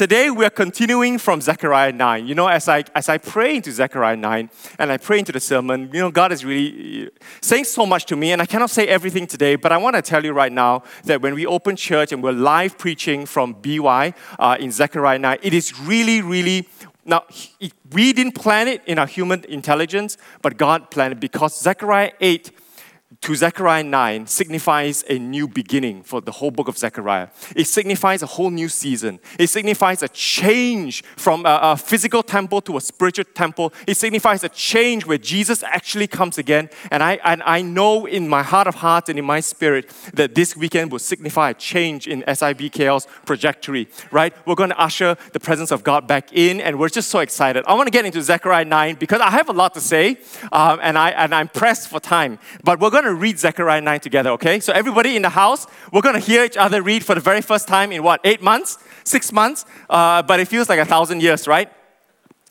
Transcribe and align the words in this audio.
today 0.00 0.30
we 0.30 0.46
are 0.46 0.56
continuing 0.64 1.18
from 1.18 1.42
Zechariah 1.42 1.92
9. 1.92 2.26
You 2.26 2.34
know, 2.34 2.48
as 2.48 2.70
I, 2.70 2.84
as 2.94 3.10
I 3.10 3.18
pray 3.18 3.56
into 3.56 3.70
Zechariah 3.70 4.16
9 4.16 4.48
and 4.78 4.90
I 4.90 4.96
pray 4.96 5.18
into 5.18 5.30
the 5.30 5.40
sermon, 5.40 5.90
you 5.92 6.00
know, 6.00 6.10
God 6.10 6.32
is 6.32 6.42
really 6.42 7.08
uh, 7.08 7.10
saying 7.42 7.64
so 7.64 7.84
much 7.84 8.06
to 8.06 8.16
me, 8.16 8.32
and 8.32 8.40
I 8.40 8.46
cannot 8.46 8.70
say 8.70 8.88
everything 8.88 9.26
today, 9.26 9.56
but 9.56 9.72
I 9.72 9.76
want 9.76 9.96
to 9.96 10.00
tell 10.00 10.24
you 10.24 10.32
right 10.32 10.52
now 10.52 10.84
that 11.04 11.20
when 11.20 11.34
we 11.34 11.44
open 11.44 11.76
church 11.76 12.12
and 12.12 12.22
we're 12.22 12.32
live 12.32 12.78
preaching 12.78 13.26
from 13.26 13.52
BY 13.52 14.14
uh, 14.38 14.56
in 14.58 14.72
Zechariah 14.72 15.18
9, 15.18 15.38
it 15.42 15.52
is 15.52 15.78
really, 15.78 16.22
really 16.22 16.66
now, 17.04 17.24
we 17.92 18.14
didn't 18.14 18.36
plan 18.36 18.68
it 18.68 18.82
in 18.86 18.98
our 18.98 19.06
human 19.06 19.44
intelligence, 19.44 20.16
but 20.40 20.56
God 20.56 20.90
planned 20.90 21.12
it 21.12 21.20
because 21.20 21.60
Zechariah 21.60 22.12
8 22.22 22.50
to 23.22 23.34
Zechariah 23.34 23.82
9 23.82 24.28
signifies 24.28 25.04
a 25.08 25.18
new 25.18 25.48
beginning 25.48 26.04
for 26.04 26.20
the 26.20 26.30
whole 26.30 26.52
book 26.52 26.68
of 26.68 26.78
Zechariah. 26.78 27.28
It 27.56 27.66
signifies 27.66 28.22
a 28.22 28.26
whole 28.26 28.50
new 28.50 28.68
season. 28.68 29.18
It 29.36 29.48
signifies 29.48 30.04
a 30.04 30.08
change 30.08 31.02
from 31.16 31.44
a, 31.44 31.58
a, 31.60 31.76
physical 31.76 32.22
temple 32.22 32.60
to 32.62 32.76
a 32.76 32.80
spiritual 32.80 33.24
temple. 33.34 33.72
It 33.88 33.96
signifies 33.96 34.44
a 34.44 34.48
change 34.48 35.06
where 35.06 35.18
Jesus 35.18 35.64
actually 35.64 36.06
comes 36.06 36.38
again. 36.38 36.70
And 36.92 37.02
I, 37.02 37.18
and 37.24 37.42
I 37.44 37.62
know 37.62 38.06
in 38.06 38.28
my 38.28 38.44
heart 38.44 38.68
of 38.68 38.76
hearts 38.76 39.08
and 39.08 39.18
in 39.18 39.24
my 39.24 39.40
spirit 39.40 39.92
that 40.14 40.36
this 40.36 40.56
weekend 40.56 40.92
will 40.92 41.00
signify 41.00 41.50
a 41.50 41.54
change 41.54 42.06
in 42.06 42.22
SIBKL's 42.22 43.08
trajectory, 43.26 43.88
right? 44.12 44.32
We're 44.46 44.54
going 44.54 44.70
to 44.70 44.80
usher 44.80 45.16
the 45.32 45.40
presence 45.40 45.72
of 45.72 45.82
God 45.82 46.06
back 46.06 46.32
in, 46.32 46.60
and 46.60 46.78
we're 46.78 46.88
just 46.88 47.10
so 47.10 47.18
excited. 47.18 47.64
I 47.66 47.74
want 47.74 47.88
to 47.88 47.92
get 47.92 48.04
into 48.04 48.22
Zechariah 48.22 48.64
9 48.64 48.94
because 48.96 49.20
I 49.20 49.30
have 49.30 49.48
a 49.48 49.52
lot 49.52 49.74
to 49.74 49.80
say, 49.80 50.18
um, 50.52 50.78
and, 50.80 50.96
I, 50.96 51.10
and 51.10 51.34
I'm 51.34 51.48
pressed 51.48 51.88
for 51.88 51.98
time. 51.98 52.38
But 52.62 52.78
we're 52.78 52.90
going 52.90 52.99
going 53.00 53.14
to 53.14 53.20
read 53.20 53.38
Zechariah 53.38 53.80
9 53.80 54.00
together, 54.00 54.30
okay? 54.30 54.60
So, 54.60 54.72
everybody 54.72 55.16
in 55.16 55.22
the 55.22 55.30
house, 55.30 55.66
we're 55.92 56.02
going 56.02 56.14
to 56.14 56.20
hear 56.20 56.44
each 56.44 56.56
other 56.56 56.82
read 56.82 57.04
for 57.04 57.14
the 57.14 57.20
very 57.20 57.40
first 57.40 57.66
time 57.66 57.92
in 57.92 58.02
what, 58.02 58.20
eight 58.24 58.42
months, 58.42 58.78
six 59.04 59.32
months? 59.32 59.64
Uh, 59.88 60.22
but 60.22 60.38
it 60.40 60.48
feels 60.48 60.68
like 60.68 60.78
a 60.78 60.84
thousand 60.84 61.22
years, 61.22 61.48
right? 61.48 61.72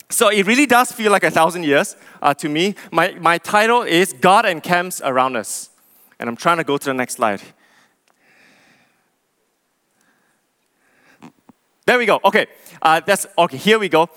So, 0.08 0.28
it 0.28 0.46
really 0.46 0.66
does 0.66 0.90
feel 0.90 1.12
like 1.12 1.24
a 1.24 1.30
thousand 1.30 1.64
years 1.64 1.96
uh, 2.20 2.34
to 2.34 2.48
me. 2.48 2.74
My, 2.90 3.12
my 3.12 3.38
title 3.38 3.82
is 3.82 4.12
God 4.12 4.44
Encamps 4.44 5.00
Around 5.04 5.36
Us. 5.36 5.70
And 6.18 6.28
I'm 6.28 6.36
trying 6.36 6.58
to 6.58 6.64
go 6.64 6.76
to 6.76 6.84
the 6.84 6.94
next 6.94 7.14
slide. 7.14 7.42
There 11.86 11.98
we 11.98 12.06
go. 12.06 12.20
Okay, 12.24 12.46
uh, 12.82 13.00
that's 13.00 13.26
okay. 13.38 13.56
Here 13.56 13.78
we 13.78 13.88
go. 13.88 14.08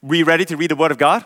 We 0.00 0.22
ready 0.22 0.44
to 0.46 0.56
read 0.56 0.70
the 0.70 0.76
Word 0.76 0.92
of 0.92 0.98
God? 0.98 1.24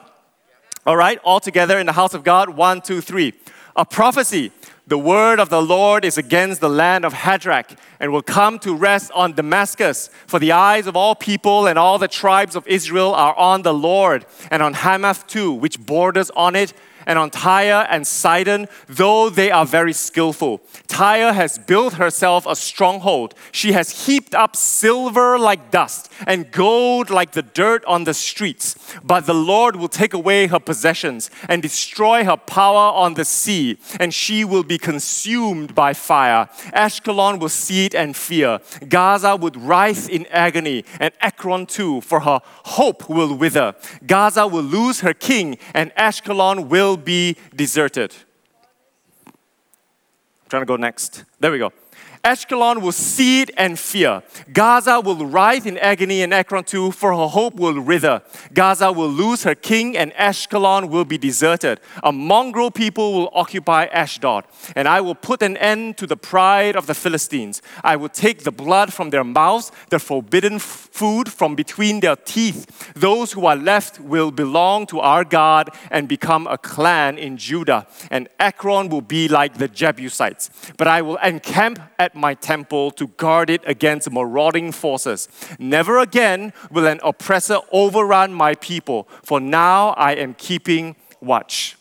All 0.84 0.96
right, 0.96 1.18
all 1.24 1.40
together 1.40 1.78
in 1.78 1.86
the 1.86 1.92
house 1.92 2.14
of 2.14 2.22
God. 2.24 2.50
One, 2.50 2.80
two, 2.80 3.00
three 3.00 3.34
a 3.76 3.84
prophecy. 3.84 4.52
The 4.88 4.98
word 4.98 5.40
of 5.40 5.50
the 5.50 5.60
Lord 5.60 6.04
is 6.04 6.16
against 6.16 6.60
the 6.60 6.68
land 6.68 7.04
of 7.04 7.12
Hadrach 7.12 7.76
and 7.98 8.12
will 8.12 8.22
come 8.22 8.58
to 8.60 8.74
rest 8.74 9.10
on 9.12 9.32
Damascus. 9.32 10.10
For 10.28 10.38
the 10.38 10.52
eyes 10.52 10.86
of 10.86 10.94
all 10.94 11.16
people 11.16 11.66
and 11.66 11.76
all 11.76 11.98
the 11.98 12.06
tribes 12.06 12.54
of 12.54 12.66
Israel 12.68 13.12
are 13.12 13.34
on 13.36 13.62
the 13.62 13.74
Lord, 13.74 14.26
and 14.50 14.62
on 14.62 14.74
Hamath 14.74 15.26
too, 15.26 15.52
which 15.52 15.84
borders 15.84 16.30
on 16.30 16.54
it 16.54 16.72
and 17.06 17.18
on 17.18 17.30
Tyre 17.30 17.86
and 17.88 18.06
Sidon, 18.06 18.68
though 18.88 19.30
they 19.30 19.50
are 19.50 19.64
very 19.64 19.92
skillful. 19.92 20.60
Tyre 20.88 21.32
has 21.32 21.58
built 21.58 21.94
herself 21.94 22.46
a 22.46 22.56
stronghold. 22.56 23.34
She 23.52 23.72
has 23.72 24.06
heaped 24.06 24.34
up 24.34 24.56
silver 24.56 25.38
like 25.38 25.70
dust 25.70 26.10
and 26.26 26.50
gold 26.50 27.10
like 27.10 27.32
the 27.32 27.42
dirt 27.42 27.84
on 27.84 28.04
the 28.04 28.14
streets. 28.14 28.76
But 29.04 29.26
the 29.26 29.34
Lord 29.34 29.76
will 29.76 29.88
take 29.88 30.14
away 30.14 30.46
her 30.48 30.58
possessions 30.58 31.30
and 31.48 31.62
destroy 31.62 32.24
her 32.24 32.36
power 32.36 32.92
on 32.92 33.14
the 33.14 33.24
sea, 33.24 33.78
and 34.00 34.12
she 34.12 34.44
will 34.44 34.64
be 34.64 34.78
consumed 34.78 35.74
by 35.74 35.92
fire. 35.92 36.48
Ashkelon 36.74 37.38
will 37.38 37.48
see 37.48 37.86
it 37.86 37.94
and 37.94 38.16
fear. 38.16 38.60
Gaza 38.88 39.36
would 39.36 39.56
writhe 39.56 40.08
in 40.08 40.26
agony, 40.26 40.84
and 41.00 41.12
Ekron 41.20 41.66
too, 41.66 42.00
for 42.00 42.20
her 42.20 42.40
hope 42.64 43.08
will 43.08 43.34
wither. 43.34 43.74
Gaza 44.06 44.46
will 44.46 44.62
lose 44.62 45.00
her 45.00 45.14
king, 45.14 45.58
and 45.74 45.94
Ashkelon 45.94 46.68
will 46.68 46.95
be 46.96 47.36
deserted. 47.54 48.14
I'm 49.26 49.32
trying 50.48 50.62
to 50.62 50.66
go 50.66 50.76
next. 50.76 51.24
There 51.40 51.50
we 51.50 51.58
go. 51.58 51.72
Ashkelon 52.24 52.82
will 52.82 52.92
see 52.92 53.42
it 53.42 53.50
and 53.56 53.78
fear. 53.78 54.22
Gaza 54.52 55.00
will 55.00 55.26
writhe 55.26 55.66
in 55.66 55.78
agony, 55.78 56.22
and 56.22 56.32
Ekron 56.32 56.64
too, 56.64 56.90
for 56.90 57.12
her 57.12 57.26
hope 57.28 57.54
will 57.54 57.80
wither. 57.80 58.22
Gaza 58.52 58.92
will 58.92 59.08
lose 59.08 59.44
her 59.44 59.54
king, 59.54 59.96
and 59.96 60.12
Ashkelon 60.14 60.88
will 60.88 61.04
be 61.04 61.18
deserted. 61.18 61.80
A 62.02 62.12
mongrel 62.12 62.70
people 62.70 63.12
will 63.12 63.30
occupy 63.32 63.86
Ashdod, 63.86 64.44
and 64.74 64.88
I 64.88 65.00
will 65.00 65.14
put 65.14 65.42
an 65.42 65.56
end 65.56 65.96
to 65.98 66.06
the 66.06 66.16
pride 66.16 66.76
of 66.76 66.86
the 66.86 66.94
Philistines. 66.94 67.62
I 67.84 67.96
will 67.96 68.08
take 68.08 68.44
the 68.44 68.52
blood 68.52 68.92
from 68.92 69.10
their 69.10 69.24
mouths, 69.24 69.70
the 69.90 69.98
forbidden 69.98 70.58
food 70.58 71.30
from 71.30 71.54
between 71.54 72.00
their 72.00 72.16
teeth. 72.16 72.92
Those 72.94 73.32
who 73.32 73.46
are 73.46 73.56
left 73.56 74.00
will 74.00 74.30
belong 74.30 74.86
to 74.86 75.00
our 75.00 75.24
God 75.24 75.70
and 75.90 76.08
become 76.08 76.46
a 76.46 76.58
clan 76.58 77.18
in 77.18 77.36
Judah, 77.36 77.86
and 78.10 78.28
Ekron 78.40 78.88
will 78.88 79.02
be 79.02 79.28
like 79.28 79.58
the 79.58 79.68
Jebusites. 79.68 80.50
But 80.76 80.88
I 80.88 81.02
will 81.02 81.16
encamp 81.16 81.78
at 81.98 82.14
my 82.16 82.34
temple 82.34 82.90
to 82.92 83.08
guard 83.08 83.50
it 83.50 83.62
against 83.66 84.10
marauding 84.10 84.72
forces. 84.72 85.28
Never 85.58 85.98
again 85.98 86.52
will 86.70 86.86
an 86.86 87.00
oppressor 87.02 87.58
overrun 87.72 88.32
my 88.32 88.54
people, 88.54 89.08
for 89.22 89.40
now 89.40 89.90
I 89.90 90.12
am 90.12 90.34
keeping 90.34 90.96
watch. 91.20 91.76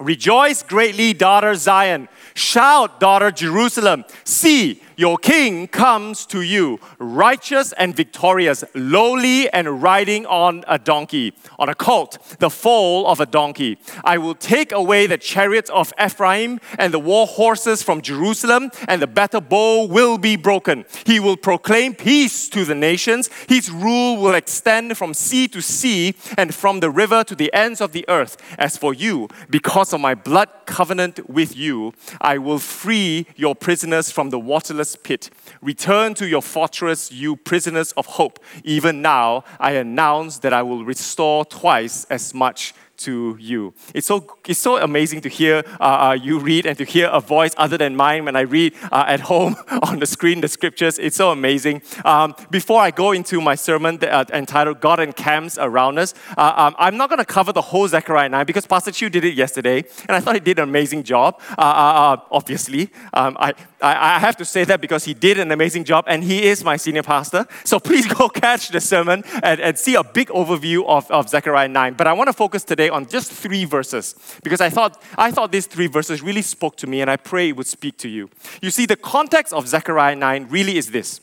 Rejoice 0.00 0.62
greatly, 0.62 1.12
daughter 1.12 1.54
Zion. 1.56 2.08
Shout, 2.34 3.00
daughter 3.00 3.32
Jerusalem. 3.32 4.04
See, 4.22 4.80
your 4.98 5.16
king 5.16 5.68
comes 5.68 6.26
to 6.26 6.42
you, 6.42 6.80
righteous 6.98 7.72
and 7.74 7.94
victorious, 7.94 8.64
lowly 8.74 9.48
and 9.50 9.80
riding 9.80 10.26
on 10.26 10.64
a 10.66 10.76
donkey, 10.76 11.32
on 11.56 11.68
a 11.68 11.74
colt, 11.74 12.18
the 12.40 12.50
foal 12.50 13.06
of 13.06 13.20
a 13.20 13.26
donkey. 13.26 13.78
I 14.02 14.18
will 14.18 14.34
take 14.34 14.72
away 14.72 15.06
the 15.06 15.16
chariots 15.16 15.70
of 15.70 15.92
Ephraim 16.04 16.58
and 16.80 16.92
the 16.92 16.98
war 16.98 17.28
horses 17.28 17.80
from 17.80 18.02
Jerusalem, 18.02 18.72
and 18.88 19.00
the 19.00 19.06
battle 19.06 19.40
bow 19.40 19.86
will 19.86 20.18
be 20.18 20.34
broken. 20.34 20.84
He 21.06 21.20
will 21.20 21.36
proclaim 21.36 21.94
peace 21.94 22.48
to 22.48 22.64
the 22.64 22.74
nations. 22.74 23.30
His 23.48 23.70
rule 23.70 24.16
will 24.20 24.34
extend 24.34 24.98
from 24.98 25.14
sea 25.14 25.46
to 25.48 25.62
sea 25.62 26.16
and 26.36 26.52
from 26.52 26.80
the 26.80 26.90
river 26.90 27.22
to 27.22 27.36
the 27.36 27.54
ends 27.54 27.80
of 27.80 27.92
the 27.92 28.04
earth. 28.08 28.36
As 28.58 28.76
for 28.76 28.92
you, 28.92 29.28
because 29.48 29.92
of 29.92 30.00
my 30.00 30.16
blood 30.16 30.48
covenant 30.66 31.30
with 31.30 31.56
you, 31.56 31.92
I 32.20 32.38
will 32.38 32.58
free 32.58 33.28
your 33.36 33.54
prisoners 33.54 34.10
from 34.10 34.30
the 34.30 34.40
waterless 34.40 34.87
pit. 34.96 35.30
Return 35.60 36.14
to 36.14 36.28
your 36.28 36.42
fortress, 36.42 37.10
you 37.12 37.36
prisoners 37.36 37.92
of 37.92 38.06
hope. 38.06 38.38
Even 38.64 39.02
now, 39.02 39.44
I 39.58 39.72
announce 39.72 40.38
that 40.38 40.52
I 40.52 40.62
will 40.62 40.84
restore 40.84 41.44
twice 41.44 42.04
as 42.06 42.34
much 42.34 42.74
to 42.98 43.36
you. 43.40 43.72
It's 43.94 44.06
so, 44.06 44.38
it's 44.46 44.58
so 44.58 44.76
amazing 44.76 45.20
to 45.22 45.28
hear 45.28 45.62
uh, 45.80 45.82
uh, 45.82 46.18
you 46.20 46.38
read 46.38 46.66
and 46.66 46.76
to 46.78 46.84
hear 46.84 47.08
a 47.08 47.20
voice 47.20 47.54
other 47.56 47.78
than 47.78 47.96
mine 47.96 48.24
when 48.24 48.36
I 48.36 48.40
read 48.40 48.74
uh, 48.90 49.04
at 49.06 49.20
home 49.32 49.56
on 49.82 50.00
the 50.00 50.06
screen 50.06 50.40
the 50.40 50.48
scriptures. 50.48 50.98
It's 50.98 51.16
so 51.16 51.30
amazing. 51.30 51.82
Um, 52.04 52.34
before 52.50 52.80
I 52.80 52.90
go 52.90 53.12
into 53.12 53.40
my 53.40 53.54
sermon 53.54 53.98
that, 53.98 54.12
uh, 54.12 54.24
entitled 54.36 54.80
God 54.80 54.98
Encamps 54.98 55.58
Around 55.60 55.98
Us, 55.98 56.14
uh, 56.36 56.52
um, 56.56 56.74
I'm 56.78 56.96
not 56.96 57.08
going 57.08 57.18
to 57.18 57.24
cover 57.24 57.52
the 57.52 57.62
whole 57.62 57.86
Zechariah 57.86 58.28
9 58.28 58.46
because 58.46 58.66
Pastor 58.66 58.90
Chu 58.90 59.08
did 59.08 59.24
it 59.24 59.34
yesterday 59.34 59.84
and 60.08 60.10
I 60.10 60.20
thought 60.20 60.34
he 60.34 60.40
did 60.40 60.58
an 60.58 60.68
amazing 60.68 61.04
job, 61.04 61.40
uh, 61.56 62.16
obviously. 62.30 62.90
Um, 63.14 63.36
I, 63.38 63.54
I, 63.80 64.16
I 64.16 64.18
have 64.18 64.36
to 64.36 64.44
say 64.44 64.64
that 64.64 64.80
because 64.80 65.04
he 65.04 65.14
did 65.14 65.38
an 65.38 65.52
amazing 65.52 65.84
job 65.84 66.04
and 66.08 66.24
he 66.24 66.44
is 66.44 66.64
my 66.64 66.76
senior 66.76 67.02
pastor. 67.02 67.46
So 67.64 67.78
please 67.78 68.06
go 68.06 68.28
catch 68.44 68.68
the 68.68 68.80
sermon 68.80 69.24
and, 69.42 69.60
and 69.60 69.78
see 69.78 69.94
a 69.94 70.04
big 70.04 70.28
overview 70.28 70.84
of, 70.86 71.10
of 71.10 71.28
Zechariah 71.28 71.68
9. 71.68 71.94
But 71.94 72.06
I 72.06 72.12
want 72.12 72.28
to 72.28 72.32
focus 72.32 72.64
today 72.64 72.88
on 72.88 73.08
just 73.08 73.32
three 73.32 73.64
verses 73.64 74.14
because 74.42 74.60
I 74.60 74.70
thought, 74.70 75.02
I 75.16 75.30
thought 75.30 75.52
these 75.52 75.66
three 75.66 75.86
verses 75.86 76.22
really 76.22 76.42
spoke 76.42 76.76
to 76.78 76.86
me 76.86 77.00
and 77.00 77.10
I 77.10 77.16
pray 77.16 77.50
it 77.50 77.56
would 77.56 77.66
speak 77.66 77.96
to 77.98 78.08
you. 78.08 78.30
You 78.62 78.70
see, 78.70 78.86
the 78.86 78.96
context 78.96 79.52
of 79.52 79.68
Zechariah 79.68 80.16
9 80.16 80.48
really 80.50 80.76
is 80.76 80.90
this 80.90 81.20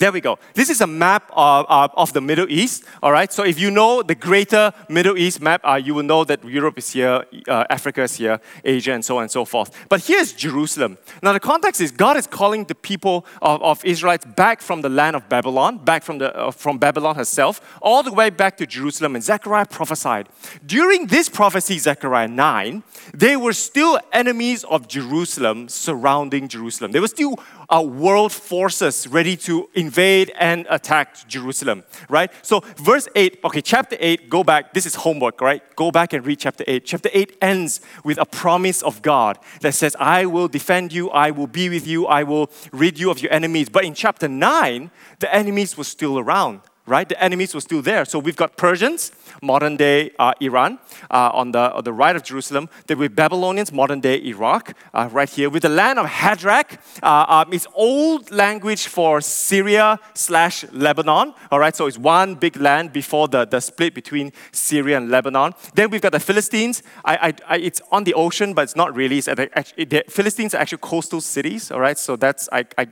there 0.00 0.12
we 0.12 0.22
go. 0.22 0.38
This 0.54 0.70
is 0.70 0.80
a 0.80 0.86
map 0.86 1.30
of, 1.36 1.66
uh, 1.68 1.88
of 1.92 2.14
the 2.14 2.22
Middle 2.22 2.46
East, 2.48 2.84
all 3.02 3.12
right? 3.12 3.30
So 3.30 3.44
if 3.44 3.60
you 3.60 3.70
know 3.70 4.02
the 4.02 4.14
greater 4.14 4.72
Middle 4.88 5.18
East 5.18 5.42
map, 5.42 5.60
uh, 5.62 5.74
you 5.74 5.94
will 5.94 6.04
know 6.04 6.24
that 6.24 6.42
Europe 6.42 6.78
is 6.78 6.90
here, 6.90 7.26
uh, 7.46 7.64
Africa 7.68 8.04
is 8.04 8.16
here, 8.16 8.40
Asia, 8.64 8.94
and 8.94 9.04
so 9.04 9.18
on 9.18 9.24
and 9.24 9.30
so 9.30 9.44
forth. 9.44 9.70
But 9.90 10.00
here's 10.00 10.32
Jerusalem. 10.32 10.96
Now, 11.22 11.34
the 11.34 11.40
context 11.40 11.82
is 11.82 11.90
God 11.90 12.16
is 12.16 12.26
calling 12.26 12.64
the 12.64 12.74
people 12.74 13.26
of, 13.42 13.62
of 13.62 13.84
Israelites 13.84 14.24
back 14.24 14.62
from 14.62 14.80
the 14.80 14.88
land 14.88 15.16
of 15.16 15.28
Babylon, 15.28 15.76
back 15.76 16.02
from, 16.02 16.16
the, 16.16 16.34
uh, 16.34 16.50
from 16.50 16.78
Babylon 16.78 17.16
herself, 17.16 17.60
all 17.82 18.02
the 18.02 18.12
way 18.12 18.30
back 18.30 18.56
to 18.56 18.66
Jerusalem. 18.66 19.16
And 19.16 19.22
Zechariah 19.22 19.66
prophesied. 19.66 20.30
During 20.64 21.08
this 21.08 21.28
prophecy, 21.28 21.78
Zechariah 21.78 22.28
9, 22.28 22.82
they 23.12 23.36
were 23.36 23.52
still 23.52 24.00
enemies 24.14 24.64
of 24.64 24.88
Jerusalem 24.88 25.68
surrounding 25.68 26.48
Jerusalem. 26.48 26.92
They 26.92 27.00
were 27.00 27.08
still 27.08 27.38
uh, 27.68 27.82
world 27.82 28.32
forces 28.32 29.06
ready 29.06 29.36
to 29.36 29.68
invade 29.90 30.30
and 30.38 30.66
attack 30.70 31.26
Jerusalem, 31.26 31.82
right? 32.08 32.30
So, 32.42 32.60
verse 32.76 33.08
8, 33.16 33.40
okay, 33.42 33.60
chapter 33.60 33.96
8, 33.98 34.30
go 34.30 34.44
back. 34.44 34.72
This 34.72 34.86
is 34.86 34.94
homework, 34.94 35.40
right? 35.40 35.62
Go 35.74 35.90
back 35.90 36.12
and 36.12 36.24
read 36.24 36.38
chapter 36.38 36.62
8. 36.68 36.84
Chapter 36.86 37.10
8 37.12 37.36
ends 37.42 37.80
with 38.04 38.16
a 38.18 38.24
promise 38.24 38.82
of 38.82 39.02
God 39.02 39.36
that 39.62 39.74
says, 39.74 39.96
I 39.98 40.26
will 40.26 40.46
defend 40.46 40.92
you, 40.92 41.10
I 41.10 41.32
will 41.32 41.48
be 41.48 41.68
with 41.68 41.88
you, 41.88 42.06
I 42.06 42.22
will 42.22 42.50
rid 42.70 43.00
you 43.00 43.10
of 43.10 43.20
your 43.20 43.32
enemies. 43.32 43.68
But 43.68 43.84
in 43.84 43.94
chapter 43.94 44.28
9, 44.28 44.92
the 45.18 45.34
enemies 45.34 45.76
were 45.76 45.84
still 45.96 46.20
around 46.20 46.60
right? 46.90 47.08
The 47.08 47.22
enemies 47.22 47.54
were 47.54 47.60
still 47.60 47.80
there. 47.80 48.04
So 48.04 48.18
we've 48.18 48.36
got 48.36 48.56
Persians, 48.56 49.12
modern 49.40 49.76
day 49.76 50.10
uh, 50.18 50.32
Iran, 50.40 50.78
uh, 51.10 51.30
on, 51.32 51.52
the, 51.52 51.72
on 51.72 51.84
the 51.84 51.92
right 51.92 52.16
of 52.16 52.24
Jerusalem. 52.24 52.68
Then 52.86 52.98
with 52.98 53.14
Babylonians, 53.14 53.72
modern 53.72 54.00
day 54.00 54.20
Iraq, 54.24 54.74
uh, 54.92 55.08
right 55.12 55.30
here. 55.30 55.48
With 55.48 55.62
the 55.62 55.68
land 55.68 55.98
of 55.98 56.06
Hadrach, 56.06 56.78
uh, 57.02 57.24
um, 57.28 57.52
it's 57.52 57.66
old 57.74 58.30
language 58.32 58.88
for 58.88 59.20
Syria 59.20 60.00
slash 60.14 60.64
Lebanon, 60.72 61.32
all 61.50 61.60
right? 61.60 61.74
So 61.74 61.86
it's 61.86 61.98
one 61.98 62.34
big 62.34 62.56
land 62.56 62.92
before 62.92 63.28
the, 63.28 63.44
the 63.44 63.60
split 63.60 63.94
between 63.94 64.32
Syria 64.50 64.96
and 64.96 65.10
Lebanon. 65.10 65.54
Then 65.74 65.90
we've 65.90 66.02
got 66.02 66.12
the 66.12 66.20
Philistines. 66.20 66.82
I, 67.04 67.16
I, 67.16 67.54
I, 67.54 67.58
it's 67.58 67.80
on 67.92 68.02
the 68.04 68.14
ocean, 68.14 68.52
but 68.52 68.62
it's 68.62 68.76
not 68.76 68.96
really. 68.96 69.18
It's 69.18 69.26
the, 69.26 69.48
the 69.76 70.04
Philistines 70.08 70.54
are 70.54 70.58
actually 70.58 70.78
coastal 70.78 71.20
cities, 71.20 71.70
all 71.70 71.80
right? 71.80 71.96
So 71.96 72.16
that's, 72.16 72.48
I, 72.52 72.64
I 72.76 72.88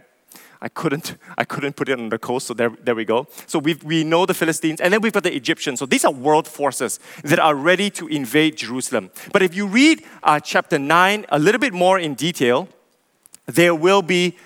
I 0.60 0.68
couldn't, 0.68 1.16
I 1.36 1.44
couldn't 1.44 1.76
put 1.76 1.88
it 1.88 1.98
on 1.98 2.08
the 2.08 2.18
coast, 2.18 2.48
so 2.48 2.54
there, 2.54 2.70
there 2.82 2.94
we 2.94 3.04
go. 3.04 3.28
So 3.46 3.58
we 3.60 3.74
we 3.84 4.02
know 4.02 4.26
the 4.26 4.34
Philistines, 4.34 4.80
and 4.80 4.92
then 4.92 5.00
we've 5.00 5.12
got 5.12 5.22
the 5.22 5.34
Egyptians. 5.34 5.78
So 5.78 5.86
these 5.86 6.04
are 6.04 6.12
world 6.12 6.48
forces 6.48 6.98
that 7.22 7.38
are 7.38 7.54
ready 7.54 7.90
to 7.90 8.08
invade 8.08 8.56
Jerusalem. 8.56 9.10
But 9.32 9.42
if 9.42 9.54
you 9.54 9.66
read 9.66 10.04
uh, 10.22 10.40
chapter 10.40 10.78
9 10.78 11.26
a 11.28 11.38
little 11.38 11.60
bit 11.60 11.72
more 11.72 11.98
in 11.98 12.14
detail, 12.14 12.68
there 13.46 13.74
will 13.74 14.02
be 14.02 14.36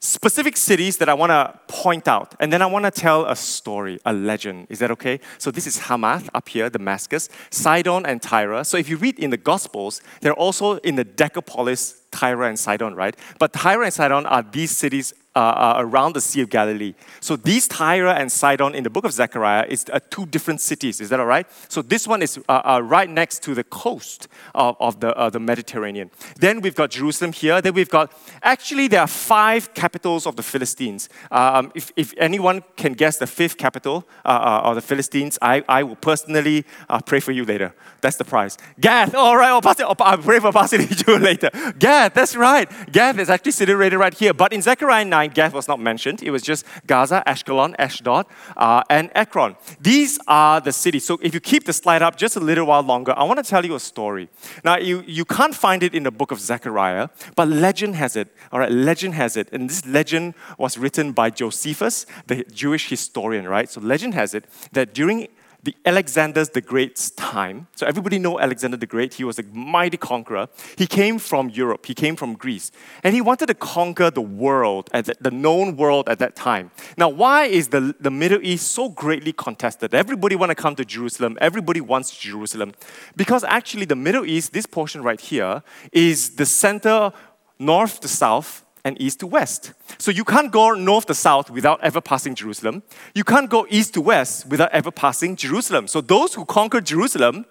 specific 0.00 0.56
cities 0.56 0.98
that 0.98 1.08
I 1.08 1.14
want 1.14 1.30
to 1.30 1.58
point 1.68 2.06
out, 2.06 2.34
and 2.38 2.52
then 2.52 2.62
I 2.62 2.66
want 2.66 2.84
to 2.84 2.90
tell 2.90 3.26
a 3.26 3.34
story, 3.34 3.98
a 4.04 4.12
legend. 4.12 4.66
Is 4.70 4.78
that 4.80 4.90
okay? 4.92 5.20
So 5.38 5.50
this 5.50 5.66
is 5.66 5.78
Hamath 5.78 6.28
up 6.34 6.48
here, 6.48 6.70
Damascus, 6.70 7.28
Sidon 7.50 8.06
and 8.06 8.20
Tyre. 8.22 8.62
So 8.64 8.76
if 8.76 8.88
you 8.88 8.96
read 8.96 9.18
in 9.18 9.30
the 9.30 9.36
Gospels, 9.36 10.00
they're 10.20 10.34
also 10.34 10.76
in 10.78 10.96
the 10.96 11.04
Decapolis 11.04 12.02
Tyre 12.10 12.44
and 12.44 12.58
Sidon, 12.58 12.94
right? 12.94 13.16
But 13.38 13.52
Tyre 13.52 13.82
and 13.82 13.92
Sidon 13.92 14.26
are 14.26 14.42
these 14.42 14.70
cities 14.70 15.12
uh, 15.36 15.38
uh, 15.38 15.74
around 15.76 16.14
the 16.14 16.20
Sea 16.20 16.40
of 16.40 16.48
Galilee. 16.48 16.94
So 17.20 17.36
these 17.36 17.68
Tyre 17.68 18.06
and 18.06 18.32
Sidon 18.32 18.74
in 18.74 18.84
the 18.84 18.88
book 18.88 19.04
of 19.04 19.12
Zechariah 19.12 19.66
is 19.68 19.84
uh, 19.92 20.00
two 20.08 20.24
different 20.24 20.62
cities. 20.62 20.98
Is 20.98 21.10
that 21.10 21.20
all 21.20 21.26
right? 21.26 21.46
So 21.68 21.82
this 21.82 22.08
one 22.08 22.22
is 22.22 22.38
uh, 22.48 22.62
uh, 22.64 22.80
right 22.82 23.10
next 23.10 23.42
to 23.42 23.54
the 23.54 23.62
coast 23.62 24.28
of, 24.54 24.76
of 24.80 25.00
the, 25.00 25.14
uh, 25.14 25.28
the 25.28 25.38
Mediterranean. 25.38 26.10
Then 26.40 26.62
we've 26.62 26.74
got 26.74 26.90
Jerusalem 26.90 27.34
here. 27.34 27.60
Then 27.60 27.74
we've 27.74 27.90
got, 27.90 28.14
actually, 28.42 28.88
there 28.88 29.02
are 29.02 29.06
five 29.06 29.74
capitals 29.74 30.26
of 30.26 30.36
the 30.36 30.42
Philistines. 30.42 31.10
Um, 31.30 31.70
if, 31.74 31.92
if 31.96 32.14
anyone 32.16 32.64
can 32.76 32.94
guess 32.94 33.18
the 33.18 33.26
fifth 33.26 33.58
capital 33.58 34.08
of 34.24 34.74
the 34.74 34.80
Philistines, 34.80 35.38
I, 35.42 35.62
I 35.68 35.82
will 35.82 35.96
personally 35.96 36.64
pray 37.04 37.20
for 37.20 37.32
you 37.32 37.44
later. 37.44 37.74
That's 38.00 38.16
the 38.16 38.24
prize. 38.24 38.56
Gath. 38.80 39.14
All 39.14 39.36
right, 39.36 39.48
I'll, 39.48 39.60
pass 39.60 39.80
it, 39.80 39.84
I'll 39.84 40.18
pray 40.18 40.40
for 40.40 40.50
Pastor 40.50 40.80
you 41.06 41.18
later. 41.18 41.50
Gath, 41.78 42.14
that's 42.14 42.34
right. 42.34 42.70
Gath 42.90 43.18
is 43.18 43.28
actually 43.28 43.52
situated 43.52 43.98
right 43.98 44.14
here. 44.14 44.32
But 44.32 44.54
in 44.54 44.62
Zechariah 44.62 45.04
9, 45.04 45.25
9, 45.26 45.34
Gath 45.34 45.52
was 45.52 45.68
not 45.68 45.80
mentioned. 45.80 46.22
It 46.22 46.30
was 46.30 46.42
just 46.42 46.64
Gaza, 46.86 47.22
Ashkelon, 47.26 47.74
Ashdod, 47.78 48.26
uh, 48.56 48.82
and 48.88 49.10
Ekron. 49.14 49.56
These 49.80 50.18
are 50.26 50.60
the 50.60 50.72
cities. 50.72 51.04
So 51.04 51.18
if 51.22 51.34
you 51.34 51.40
keep 51.40 51.64
the 51.64 51.72
slide 51.72 52.02
up 52.02 52.16
just 52.16 52.36
a 52.36 52.40
little 52.40 52.66
while 52.66 52.82
longer, 52.82 53.12
I 53.16 53.24
want 53.24 53.42
to 53.44 53.48
tell 53.48 53.64
you 53.64 53.74
a 53.74 53.80
story. 53.80 54.28
Now, 54.64 54.78
you, 54.78 55.02
you 55.06 55.24
can't 55.24 55.54
find 55.54 55.82
it 55.82 55.94
in 55.94 56.02
the 56.02 56.10
book 56.10 56.30
of 56.30 56.40
Zechariah, 56.40 57.08
but 57.34 57.48
legend 57.48 57.96
has 57.96 58.16
it. 58.16 58.28
All 58.52 58.60
right, 58.60 58.70
legend 58.70 59.14
has 59.14 59.36
it. 59.36 59.48
And 59.52 59.68
this 59.68 59.84
legend 59.86 60.34
was 60.58 60.78
written 60.78 61.12
by 61.12 61.30
Josephus, 61.30 62.06
the 62.26 62.44
Jewish 62.44 62.88
historian, 62.88 63.48
right? 63.48 63.68
So 63.70 63.80
legend 63.80 64.14
has 64.14 64.34
it 64.34 64.44
that 64.72 64.94
during 64.94 65.28
the 65.66 65.76
Alexander 65.84 66.44
the 66.44 66.60
Great's 66.60 67.10
time. 67.10 67.66
So 67.74 67.86
everybody 67.86 68.18
know 68.20 68.38
Alexander 68.38 68.76
the 68.76 68.86
Great. 68.86 69.14
He 69.14 69.24
was 69.24 69.38
a 69.38 69.42
mighty 69.42 69.96
conqueror. 69.96 70.48
He 70.78 70.86
came 70.86 71.18
from 71.18 71.50
Europe. 71.50 71.86
He 71.86 71.94
came 71.94 72.14
from 72.14 72.34
Greece, 72.34 72.70
and 73.02 73.14
he 73.14 73.20
wanted 73.20 73.46
to 73.46 73.54
conquer 73.54 74.10
the 74.10 74.22
world, 74.22 74.88
at 74.92 75.06
the, 75.06 75.16
the 75.20 75.32
known 75.32 75.76
world 75.76 76.08
at 76.08 76.20
that 76.20 76.36
time. 76.36 76.70
Now, 76.96 77.08
why 77.08 77.46
is 77.46 77.68
the, 77.68 77.94
the 77.98 78.12
Middle 78.12 78.40
East 78.42 78.68
so 78.68 78.88
greatly 78.88 79.32
contested? 79.32 79.92
Everybody 79.92 80.36
want 80.36 80.50
to 80.50 80.54
come 80.54 80.76
to 80.76 80.84
Jerusalem. 80.84 81.36
Everybody 81.40 81.80
wants 81.80 82.16
Jerusalem, 82.16 82.72
because 83.16 83.42
actually 83.42 83.86
the 83.86 83.96
Middle 83.96 84.24
East, 84.24 84.52
this 84.52 84.66
portion 84.66 85.02
right 85.02 85.20
here, 85.20 85.64
is 85.90 86.36
the 86.36 86.46
center 86.46 87.12
north 87.58 87.98
to 88.00 88.08
south 88.08 88.65
and 88.86 89.00
east 89.02 89.18
to 89.18 89.26
west. 89.26 89.72
So 89.98 90.12
you 90.12 90.24
can't 90.24 90.52
go 90.52 90.72
north 90.74 91.06
to 91.06 91.14
south 91.14 91.50
without 91.50 91.80
ever 91.82 92.00
passing 92.00 92.36
Jerusalem. 92.36 92.84
You 93.16 93.24
can't 93.24 93.50
go 93.50 93.66
east 93.68 93.94
to 93.94 94.00
west 94.00 94.46
without 94.46 94.70
ever 94.70 94.92
passing 94.92 95.34
Jerusalem. 95.34 95.88
So 95.88 96.00
those 96.00 96.34
who 96.34 96.44
conquered 96.44 96.86
Jerusalem 96.86 97.46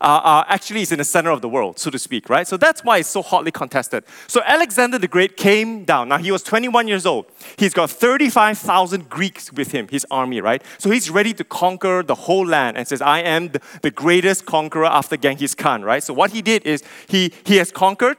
uh, 0.00 0.44
actually 0.48 0.80
is 0.80 0.92
in 0.92 0.98
the 0.98 1.04
center 1.04 1.30
of 1.30 1.42
the 1.42 1.48
world, 1.48 1.78
so 1.78 1.90
to 1.90 1.98
speak, 1.98 2.30
right? 2.30 2.46
So 2.46 2.56
that's 2.56 2.84
why 2.84 2.98
it's 2.98 3.08
so 3.08 3.20
hotly 3.20 3.50
contested. 3.50 4.04
So 4.28 4.40
Alexander 4.46 4.96
the 4.96 5.08
Great 5.08 5.36
came 5.36 5.84
down. 5.84 6.08
Now 6.08 6.18
he 6.18 6.30
was 6.30 6.42
21 6.42 6.88
years 6.88 7.04
old. 7.04 7.26
He's 7.58 7.74
got 7.74 7.90
35,000 7.90 9.10
Greeks 9.10 9.52
with 9.52 9.72
him, 9.72 9.88
his 9.88 10.06
army, 10.10 10.40
right? 10.40 10.62
So 10.78 10.88
he's 10.88 11.10
ready 11.10 11.34
to 11.34 11.44
conquer 11.44 12.02
the 12.02 12.14
whole 12.14 12.46
land 12.46 12.78
and 12.78 12.88
says, 12.88 13.02
I 13.02 13.20
am 13.20 13.50
the 13.82 13.90
greatest 13.90 14.46
conqueror 14.46 14.86
after 14.86 15.16
Genghis 15.16 15.54
Khan, 15.54 15.82
right? 15.82 16.02
So 16.02 16.14
what 16.14 16.30
he 16.30 16.40
did 16.40 16.64
is 16.64 16.82
he, 17.08 17.32
he 17.44 17.56
has 17.56 17.72
conquered 17.72 18.16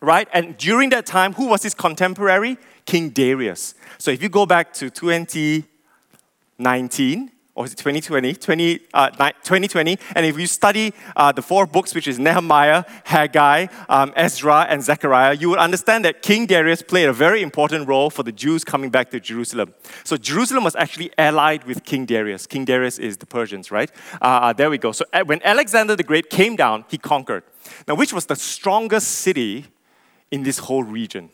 right? 0.00 0.28
And 0.32 0.56
during 0.56 0.88
that 0.90 1.06
time, 1.06 1.34
who 1.34 1.46
was 1.48 1.62
his 1.62 1.74
contemporary? 1.74 2.58
King 2.84 3.10
Darius. 3.10 3.74
So 3.98 4.10
if 4.10 4.20
you 4.22 4.28
go 4.28 4.46
back 4.46 4.72
to 4.74 4.90
2019, 4.90 7.30
or 7.56 7.64
is 7.64 7.72
it 7.72 7.78
2020? 7.78 8.34
20, 8.34 8.80
uh, 8.92 9.10
2020. 9.10 9.98
And 10.14 10.26
if 10.26 10.38
you 10.38 10.46
study 10.46 10.92
uh, 11.16 11.32
the 11.32 11.40
four 11.40 11.66
books, 11.66 11.94
which 11.94 12.06
is 12.06 12.18
Nehemiah, 12.18 12.84
Haggai, 13.04 13.68
um, 13.88 14.12
Ezra, 14.14 14.66
and 14.68 14.84
Zechariah, 14.84 15.32
you 15.32 15.48
will 15.48 15.58
understand 15.58 16.04
that 16.04 16.20
King 16.20 16.44
Darius 16.44 16.82
played 16.82 17.08
a 17.08 17.14
very 17.14 17.42
important 17.42 17.88
role 17.88 18.10
for 18.10 18.22
the 18.22 18.30
Jews 18.30 18.62
coming 18.62 18.90
back 18.90 19.10
to 19.10 19.20
Jerusalem. 19.20 19.72
So 20.04 20.18
Jerusalem 20.18 20.64
was 20.64 20.76
actually 20.76 21.10
allied 21.16 21.64
with 21.64 21.84
King 21.84 22.04
Darius. 22.04 22.46
King 22.46 22.66
Darius 22.66 22.98
is 22.98 23.16
the 23.16 23.26
Persians, 23.26 23.70
right? 23.70 23.90
Uh, 24.20 24.26
uh 24.26 24.52
there 24.52 24.68
we 24.68 24.76
go. 24.76 24.92
So 24.92 25.06
uh, 25.14 25.24
when 25.24 25.40
Alexander 25.42 25.96
the 25.96 26.04
Great 26.04 26.28
came 26.28 26.56
down, 26.56 26.84
he 26.90 26.98
conquered. 26.98 27.42
Now, 27.88 27.94
which 27.94 28.12
was 28.12 28.26
the 28.26 28.36
strongest 28.36 29.08
city 29.08 29.64
in 30.30 30.42
this 30.42 30.58
whole 30.58 30.82
region. 30.82 31.30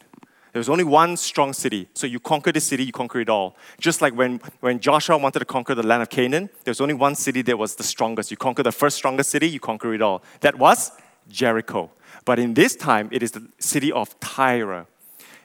There 0.52 0.60
was 0.60 0.68
only 0.68 0.84
one 0.84 1.16
strong 1.16 1.54
city. 1.54 1.88
So 1.94 2.06
you 2.06 2.20
conquer 2.20 2.52
the 2.52 2.60
city, 2.60 2.84
you 2.84 2.92
conquer 2.92 3.20
it 3.20 3.30
all. 3.30 3.56
Just 3.80 4.02
like 4.02 4.14
when, 4.14 4.38
when 4.60 4.80
Joshua 4.80 5.16
wanted 5.16 5.38
to 5.38 5.44
conquer 5.46 5.74
the 5.74 5.82
land 5.82 6.02
of 6.02 6.10
Canaan, 6.10 6.50
there 6.64 6.70
was 6.70 6.80
only 6.80 6.92
one 6.94 7.14
city 7.14 7.40
that 7.42 7.58
was 7.58 7.74
the 7.76 7.82
strongest. 7.82 8.30
You 8.30 8.36
conquer 8.36 8.62
the 8.62 8.72
first 8.72 8.98
strongest 8.98 9.30
city, 9.30 9.48
you 9.48 9.60
conquer 9.60 9.94
it 9.94 10.02
all. 10.02 10.22
That 10.40 10.58
was 10.58 10.92
Jericho. 11.28 11.90
But 12.26 12.38
in 12.38 12.52
this 12.52 12.76
time, 12.76 13.08
it 13.10 13.22
is 13.22 13.30
the 13.30 13.48
city 13.58 13.90
of 13.90 14.18
Tyre. 14.20 14.86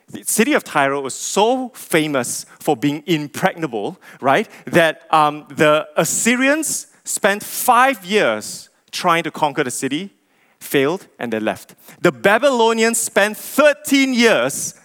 The 0.09 0.23
city 0.23 0.53
of 0.53 0.65
Tyre 0.65 0.99
was 0.99 1.13
so 1.13 1.69
famous 1.69 2.45
for 2.59 2.75
being 2.75 3.03
impregnable, 3.05 3.99
right, 4.19 4.49
that 4.65 5.13
um, 5.13 5.45
the 5.49 5.87
Assyrians 5.95 6.87
spent 7.05 7.43
five 7.43 8.03
years 8.03 8.69
trying 8.91 9.23
to 9.23 9.31
conquer 9.31 9.63
the 9.63 9.71
city 9.71 10.13
failed, 10.59 11.07
and 11.19 11.31
they 11.31 11.39
left. 11.39 11.75
The 12.01 12.11
Babylonians 12.11 12.97
spent 12.97 13.37
13 13.37 14.13
years 14.13 14.75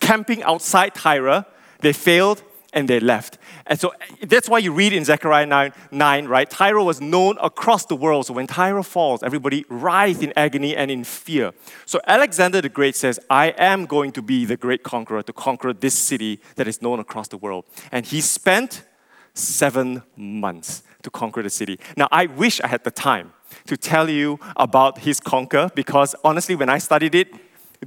camping 0.00 0.42
outside 0.42 0.94
Tyre. 0.94 1.44
They 1.80 1.92
failed 1.92 2.42
and 2.72 2.88
they 2.88 3.00
left. 3.00 3.38
And 3.66 3.78
so 3.78 3.92
that's 4.22 4.48
why 4.48 4.58
you 4.58 4.72
read 4.72 4.92
in 4.92 5.04
Zechariah 5.04 5.46
9, 5.46 5.72
9, 5.90 6.26
right? 6.26 6.48
Tyre 6.48 6.82
was 6.82 7.00
known 7.00 7.36
across 7.40 7.84
the 7.86 7.96
world. 7.96 8.26
So 8.26 8.34
when 8.34 8.46
Tyre 8.46 8.82
falls, 8.82 9.22
everybody 9.22 9.64
writhes 9.68 10.22
in 10.22 10.32
agony 10.36 10.74
and 10.74 10.90
in 10.90 11.04
fear. 11.04 11.52
So 11.84 12.00
Alexander 12.06 12.60
the 12.60 12.68
Great 12.68 12.96
says, 12.96 13.20
I 13.28 13.48
am 13.58 13.86
going 13.86 14.12
to 14.12 14.22
be 14.22 14.44
the 14.44 14.56
great 14.56 14.82
conqueror 14.82 15.22
to 15.22 15.32
conquer 15.32 15.72
this 15.72 15.94
city 15.94 16.40
that 16.56 16.66
is 16.66 16.80
known 16.80 16.98
across 16.98 17.28
the 17.28 17.36
world. 17.36 17.66
And 17.90 18.06
he 18.06 18.20
spent 18.20 18.84
seven 19.34 20.02
months 20.16 20.82
to 21.02 21.10
conquer 21.10 21.42
the 21.42 21.50
city. 21.50 21.78
Now, 21.96 22.08
I 22.10 22.26
wish 22.26 22.60
I 22.60 22.68
had 22.68 22.84
the 22.84 22.90
time 22.90 23.32
to 23.66 23.76
tell 23.76 24.08
you 24.08 24.38
about 24.56 24.98
his 24.98 25.20
conquer 25.20 25.70
because 25.74 26.14
honestly, 26.24 26.54
when 26.54 26.68
I 26.68 26.78
studied 26.78 27.14
it, 27.14 27.32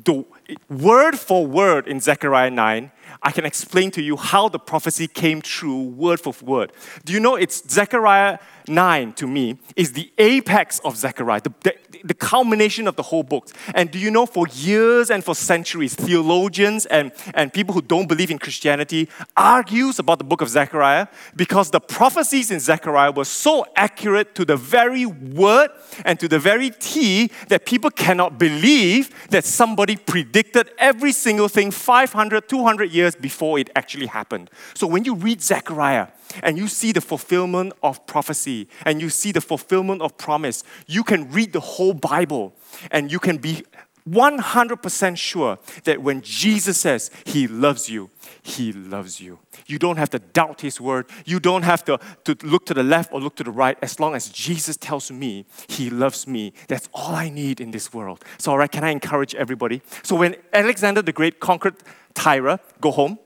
the 0.03 0.25
word 0.69 1.17
for 1.17 1.47
word 1.47 1.87
in 1.87 2.01
Zechariah 2.01 2.51
9, 2.51 2.91
I 3.23 3.31
can 3.31 3.45
explain 3.45 3.91
to 3.91 4.01
you 4.01 4.17
how 4.17 4.49
the 4.49 4.59
prophecy 4.59 5.07
came 5.07 5.41
true 5.41 5.83
word 5.83 6.19
for 6.19 6.33
word. 6.43 6.73
Do 7.05 7.13
you 7.13 7.19
know 7.19 7.35
it's 7.35 7.67
Zechariah 7.69 8.39
9 8.67 9.13
to 9.13 9.27
me 9.27 9.57
is 9.75 9.93
the 9.93 10.11
apex 10.17 10.79
of 10.79 10.97
Zechariah, 10.97 11.41
the, 11.41 11.53
the, 11.63 11.75
the, 12.03 12.13
culmination 12.13 12.87
of 12.87 12.95
the 12.95 13.03
whole 13.03 13.23
book. 13.23 13.49
And 13.73 13.91
do 13.91 13.99
you 13.99 14.11
know, 14.11 14.25
for 14.25 14.47
years 14.47 15.09
and 15.09 15.23
for 15.23 15.35
centuries, 15.35 15.95
theologians 15.95 16.85
and, 16.87 17.11
and 17.33 17.53
people 17.53 17.73
who 17.73 17.81
don't 17.81 18.07
believe 18.07 18.31
in 18.31 18.39
Christianity 18.39 19.09
argues 19.35 19.99
about 19.99 20.17
the 20.17 20.23
book 20.23 20.41
of 20.41 20.49
Zechariah 20.49 21.07
because 21.35 21.71
the 21.71 21.79
prophecies 21.79 22.51
in 22.51 22.59
Zechariah 22.59 23.11
were 23.11 23.25
so 23.25 23.65
accurate 23.75 24.35
to 24.35 24.45
the 24.45 24.57
very 24.57 25.05
word 25.05 25.69
and 26.03 26.19
to 26.19 26.27
the 26.27 26.39
very 26.39 26.69
T 26.69 27.31
that 27.49 27.65
people 27.65 27.89
cannot 27.89 28.37
believe 28.37 29.09
that 29.29 29.45
somebody 29.45 29.95
predicted 29.95 30.71
every 30.77 31.11
single 31.11 31.47
thing 31.47 31.71
500, 31.71 32.47
200 32.47 32.91
years 32.91 33.15
before 33.15 33.59
it 33.59 33.69
actually 33.75 34.07
happened. 34.07 34.49
So 34.73 34.87
when 34.87 35.05
you 35.05 35.15
read 35.15 35.41
Zechariah, 35.41 36.07
and 36.43 36.57
you 36.57 36.67
see 36.67 36.91
the 36.91 37.01
fulfillment 37.01 37.73
of 37.83 38.05
prophecy 38.07 38.67
and 38.85 39.01
you 39.01 39.09
see 39.09 39.31
the 39.31 39.41
fulfillment 39.41 40.01
of 40.01 40.17
promise, 40.17 40.63
you 40.87 41.03
can 41.03 41.31
read 41.31 41.53
the 41.53 41.59
whole 41.59 41.93
Bible 41.93 42.53
and 42.91 43.11
you 43.11 43.19
can 43.19 43.37
be 43.37 43.63
100% 44.09 45.17
sure 45.17 45.57
that 45.83 46.01
when 46.01 46.21
Jesus 46.21 46.77
says 46.77 47.09
he 47.25 47.47
loves 47.47 47.89
you, 47.89 48.11
he 48.43 48.71
loves 48.71 49.19
you. 49.19 49.39
You 49.65 49.79
don't 49.79 49.97
have 49.97 50.11
to 50.11 50.19
doubt 50.19 50.61
his 50.61 50.79
word. 50.79 51.09
You 51.25 51.39
don't 51.39 51.63
have 51.63 51.83
to, 51.85 51.99
to 52.25 52.37
look 52.43 52.67
to 52.67 52.75
the 52.75 52.83
left 52.83 53.11
or 53.11 53.19
look 53.19 53.35
to 53.37 53.43
the 53.43 53.49
right. 53.49 53.77
As 53.81 53.99
long 53.99 54.13
as 54.13 54.29
Jesus 54.29 54.77
tells 54.77 55.09
me 55.09 55.47
he 55.67 55.89
loves 55.89 56.27
me, 56.27 56.53
that's 56.67 56.87
all 56.93 57.15
I 57.15 57.29
need 57.29 57.59
in 57.59 57.71
this 57.71 57.93
world. 57.93 58.23
So, 58.37 58.51
all 58.51 58.59
right, 58.59 58.71
can 58.71 58.83
I 58.83 58.91
encourage 58.91 59.33
everybody? 59.33 59.81
So, 60.03 60.15
when 60.15 60.35
Alexander 60.53 61.01
the 61.01 61.11
Great 61.11 61.39
conquered 61.39 61.75
Tyre, 62.13 62.59
go 62.79 62.91
home, 62.91 63.17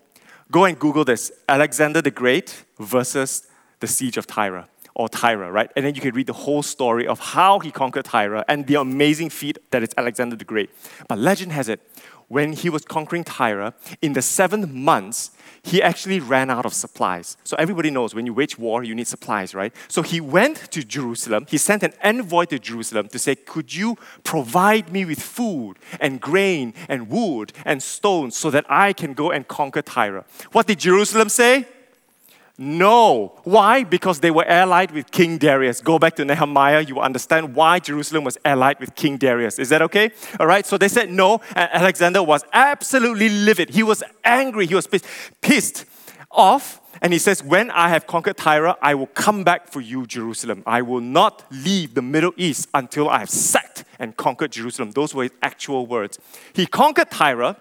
Go 0.51 0.65
and 0.65 0.79
Google 0.79 1.05
this 1.05 1.31
Alexander 1.47 2.01
the 2.01 2.11
Great 2.11 2.65
versus 2.79 3.45
the 3.79 3.87
siege 3.87 4.17
of 4.17 4.25
Tyre 4.25 4.67
or 4.95 5.07
Tyre, 5.07 5.51
right? 5.51 5.71
And 5.75 5.85
then 5.85 5.93
you 5.93 6.01
can 6.01 6.13
read 6.15 6.25
the 6.25 6.33
whole 6.33 6.63
story 6.63 7.05
of 7.07 7.19
how 7.19 7.59
he 7.59 7.71
conquered 7.71 8.05
Tyre 8.05 8.43
and 8.47 8.65
the 8.65 8.75
amazing 8.75 9.29
feat 9.29 9.59
that 9.69 9.83
is 9.83 9.89
Alexander 9.95 10.35
the 10.35 10.45
Great. 10.45 10.71
But 11.07 11.19
legend 11.19 11.51
has 11.51 11.69
it, 11.69 11.81
when 12.29 12.53
he 12.53 12.69
was 12.69 12.85
conquering 12.85 13.23
Tyre, 13.23 13.73
in 14.01 14.13
the 14.13 14.21
seventh 14.21 14.71
months, 14.71 15.31
he 15.61 15.81
actually 15.81 16.19
ran 16.19 16.49
out 16.49 16.65
of 16.65 16.73
supplies. 16.73 17.35
So 17.43 17.57
everybody 17.57 17.91
knows 17.91 18.15
when 18.15 18.25
you 18.25 18.33
wage 18.33 18.57
war, 18.57 18.83
you 18.83 18.95
need 18.95 19.07
supplies, 19.07 19.53
right? 19.53 19.73
So 19.87 20.01
he 20.01 20.21
went 20.21 20.71
to 20.71 20.83
Jerusalem. 20.83 21.45
He 21.49 21.57
sent 21.57 21.83
an 21.83 21.93
envoy 22.01 22.45
to 22.45 22.59
Jerusalem 22.59 23.09
to 23.09 23.19
say, 23.19 23.35
Could 23.35 23.75
you 23.75 23.97
provide 24.23 24.91
me 24.91 25.05
with 25.05 25.21
food 25.21 25.75
and 25.99 26.21
grain 26.21 26.73
and 26.87 27.09
wood 27.09 27.51
and 27.65 27.83
stones 27.83 28.37
so 28.37 28.49
that 28.51 28.65
I 28.69 28.93
can 28.93 29.13
go 29.13 29.31
and 29.31 29.47
conquer 29.47 29.81
Tyre? 29.81 30.23
What 30.51 30.67
did 30.67 30.79
Jerusalem 30.79 31.29
say? 31.29 31.67
No. 32.61 33.39
Why? 33.45 33.85
Because 33.85 34.19
they 34.19 34.31
were 34.31 34.45
allied 34.45 34.91
with 34.91 35.11
King 35.11 35.37
Darius. 35.37 35.79
Go 35.79 35.97
back 35.97 36.17
to 36.17 36.25
Nehemiah, 36.25 36.81
you 36.81 36.99
understand 36.99 37.55
why 37.55 37.79
Jerusalem 37.79 38.25
was 38.25 38.37
allied 38.43 38.81
with 38.81 38.95
King 38.95 39.15
Darius. 39.15 39.59
Is 39.59 39.69
that 39.69 39.81
okay? 39.83 40.11
All 40.41 40.45
right, 40.45 40.65
so 40.65 40.77
they 40.77 40.89
said 40.89 41.09
no, 41.09 41.39
and 41.55 41.69
Alexander 41.71 42.21
was 42.21 42.43
absolutely 42.51 43.29
livid. 43.29 43.69
He 43.69 43.81
was 43.81 44.03
angry, 44.25 44.65
he 44.65 44.75
was 44.75 44.87
pissed, 44.87 45.05
pissed 45.39 45.85
off. 46.29 46.81
And 47.01 47.13
he 47.13 47.19
says, 47.19 47.41
When 47.41 47.71
I 47.71 47.87
have 47.87 48.05
conquered 48.07 48.35
Tyre, 48.35 48.75
I 48.81 48.93
will 48.93 49.07
come 49.07 49.45
back 49.45 49.69
for 49.69 49.79
you, 49.79 50.05
Jerusalem. 50.05 50.61
I 50.65 50.81
will 50.81 50.99
not 50.99 51.45
leave 51.49 51.93
the 51.93 52.01
Middle 52.01 52.33
East 52.35 52.67
until 52.73 53.07
I 53.07 53.19
have 53.19 53.29
sacked 53.29 53.85
and 53.99 54.17
conquered 54.17 54.51
Jerusalem. 54.51 54.91
Those 54.91 55.15
were 55.15 55.23
his 55.23 55.31
actual 55.41 55.85
words. 55.85 56.19
He 56.51 56.65
conquered 56.65 57.09
Tyre 57.09 57.55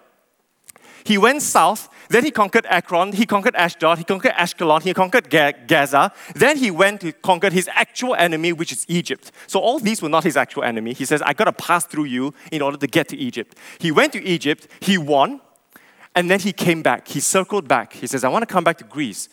he 1.03 1.17
went 1.17 1.41
south, 1.41 1.89
then 2.09 2.23
he 2.23 2.31
conquered 2.31 2.65
Ekron, 2.69 3.13
he 3.13 3.25
conquered 3.25 3.55
Ashdod, 3.55 3.99
he 3.99 4.03
conquered 4.03 4.33
Ashkelon, 4.33 4.81
he 4.81 4.93
conquered 4.93 5.29
Gaza. 5.29 6.11
Then 6.35 6.57
he 6.57 6.71
went 6.71 7.01
to 7.01 7.11
conquer 7.11 7.51
his 7.51 7.69
actual 7.73 8.15
enemy, 8.15 8.51
which 8.51 8.71
is 8.71 8.85
Egypt. 8.87 9.31
So 9.47 9.59
all 9.59 9.79
these 9.79 10.01
were 10.01 10.09
not 10.09 10.23
his 10.23 10.35
actual 10.35 10.63
enemy. 10.63 10.93
He 10.93 11.05
says, 11.05 11.21
I 11.21 11.33
got 11.33 11.45
to 11.45 11.53
pass 11.53 11.85
through 11.85 12.05
you 12.05 12.33
in 12.51 12.61
order 12.61 12.77
to 12.77 12.87
get 12.87 13.07
to 13.09 13.17
Egypt. 13.17 13.57
He 13.77 13.91
went 13.91 14.13
to 14.13 14.23
Egypt, 14.23 14.67
he 14.79 14.97
won, 14.97 15.41
and 16.15 16.29
then 16.31 16.39
he 16.39 16.51
came 16.51 16.81
back. 16.81 17.07
He 17.07 17.19
circled 17.19 17.67
back. 17.67 17.93
He 17.93 18.07
says, 18.07 18.23
I 18.23 18.29
want 18.29 18.41
to 18.41 18.51
come 18.51 18.63
back 18.63 18.77
to 18.79 18.83
Greece, 18.83 19.29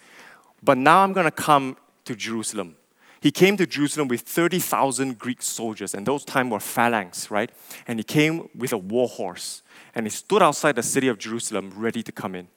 but 0.62 0.76
now 0.76 1.02
I'm 1.02 1.12
going 1.12 1.25
to 1.25 1.30
come 1.30 1.76
to 2.04 2.14
Jerusalem. 2.14 2.76
He 3.20 3.30
came 3.30 3.56
to 3.56 3.66
Jerusalem 3.66 4.08
with 4.08 4.23
30,000 4.23 5.18
Greek 5.18 5.42
soldiers, 5.42 5.94
and 5.94 6.06
those 6.06 6.25
times 6.25 6.52
were 6.52 6.61
phalanx, 6.61 7.30
right? 7.30 7.50
And 7.87 7.99
he 7.99 8.04
came 8.04 8.49
with 8.54 8.73
a 8.73 8.78
war 8.78 9.08
horse 9.08 9.62
and 9.94 10.04
he 10.04 10.11
stood 10.11 10.42
outside 10.42 10.76
the 10.76 10.82
city 10.82 11.08
of 11.08 11.18
Jerusalem 11.18 11.73
ready 11.75 12.02
to 12.02 12.12
come 12.12 12.35
in 12.35 12.49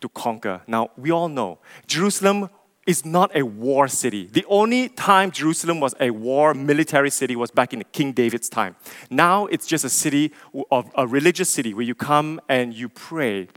to 0.00 0.08
conquer. 0.08 0.62
Now, 0.66 0.90
we 0.96 1.10
all 1.10 1.28
know 1.28 1.58
Jerusalem 1.86 2.48
is 2.86 3.04
not 3.04 3.34
a 3.34 3.42
war 3.42 3.88
city. 3.88 4.28
The 4.30 4.44
only 4.48 4.88
time 4.88 5.32
Jerusalem 5.32 5.80
was 5.80 5.94
a 5.98 6.10
war 6.10 6.54
military 6.54 7.10
city 7.10 7.34
was 7.34 7.50
back 7.50 7.72
in 7.72 7.82
King 7.92 8.12
David's 8.12 8.48
time. 8.48 8.76
Now 9.10 9.46
it's 9.46 9.66
just 9.66 9.84
a 9.84 9.88
city 9.88 10.32
of 10.70 10.88
a 10.94 11.06
religious 11.06 11.50
city 11.50 11.74
where 11.74 11.84
you 11.84 11.96
come 11.96 12.40
and 12.48 12.72
you 12.72 12.88
pray. 12.88 13.48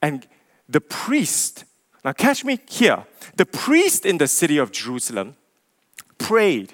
And 0.00 0.26
the 0.66 0.80
priest, 0.80 1.66
now 2.02 2.12
catch 2.12 2.42
me 2.42 2.58
here, 2.66 3.04
the 3.36 3.44
priest 3.44 4.06
in 4.06 4.16
the 4.16 4.26
city 4.26 4.56
of 4.56 4.72
Jerusalem 4.72 5.36
prayed 6.24 6.72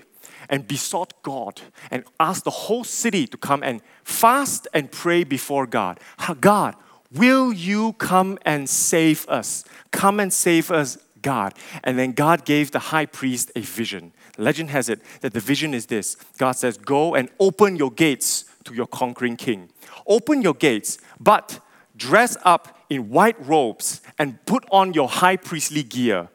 and 0.49 0.67
besought 0.69 1.23
God 1.23 1.61
and 1.91 2.05
asked 2.21 2.45
the 2.45 2.51
whole 2.51 2.85
city 2.85 3.27
to 3.27 3.37
come 3.37 3.63
and 3.65 3.81
fast 4.05 4.69
and 4.73 4.91
pray 4.91 5.25
before 5.25 5.67
God. 5.67 5.99
God, 6.41 6.77
will 7.13 7.53
you 7.53 7.95
come 7.95 8.39
and 8.45 8.69
save 8.69 9.29
us? 9.29 9.65
Come 9.91 10.21
and 10.21 10.33
save 10.33 10.71
us, 10.71 10.99
God. 11.21 11.55
And 11.83 11.99
then 11.99 12.13
God 12.13 12.45
gave 12.45 12.71
the 12.71 12.79
high 12.79 13.07
priest 13.07 13.51
a 13.57 13.61
vision. 13.61 14.13
Legend 14.39 14.71
has 14.71 14.89
it 14.89 15.01
that 15.21 15.33
the 15.33 15.41
vision 15.41 15.75
is 15.75 15.87
this 15.87 16.17
God 16.39 16.53
says, 16.53 16.79
Go 16.79 17.15
and 17.17 17.29
open 17.41 17.75
your 17.75 17.91
gates 17.91 18.45
to 18.65 18.75
your 18.75 18.87
conquering 18.87 19.37
king. 19.37 19.71
Open 20.07 20.43
your 20.43 20.55
gates, 20.55 20.99
but 21.19 21.61
dress 21.97 22.37
up 22.45 22.79
in 22.89 23.11
white 23.11 23.37
robes 23.45 24.01
and 24.17 24.45
put 24.47 24.65
on 24.71 24.95
your 24.95 25.09
high 25.09 25.37
priestly 25.37 25.83
gear 25.83 26.29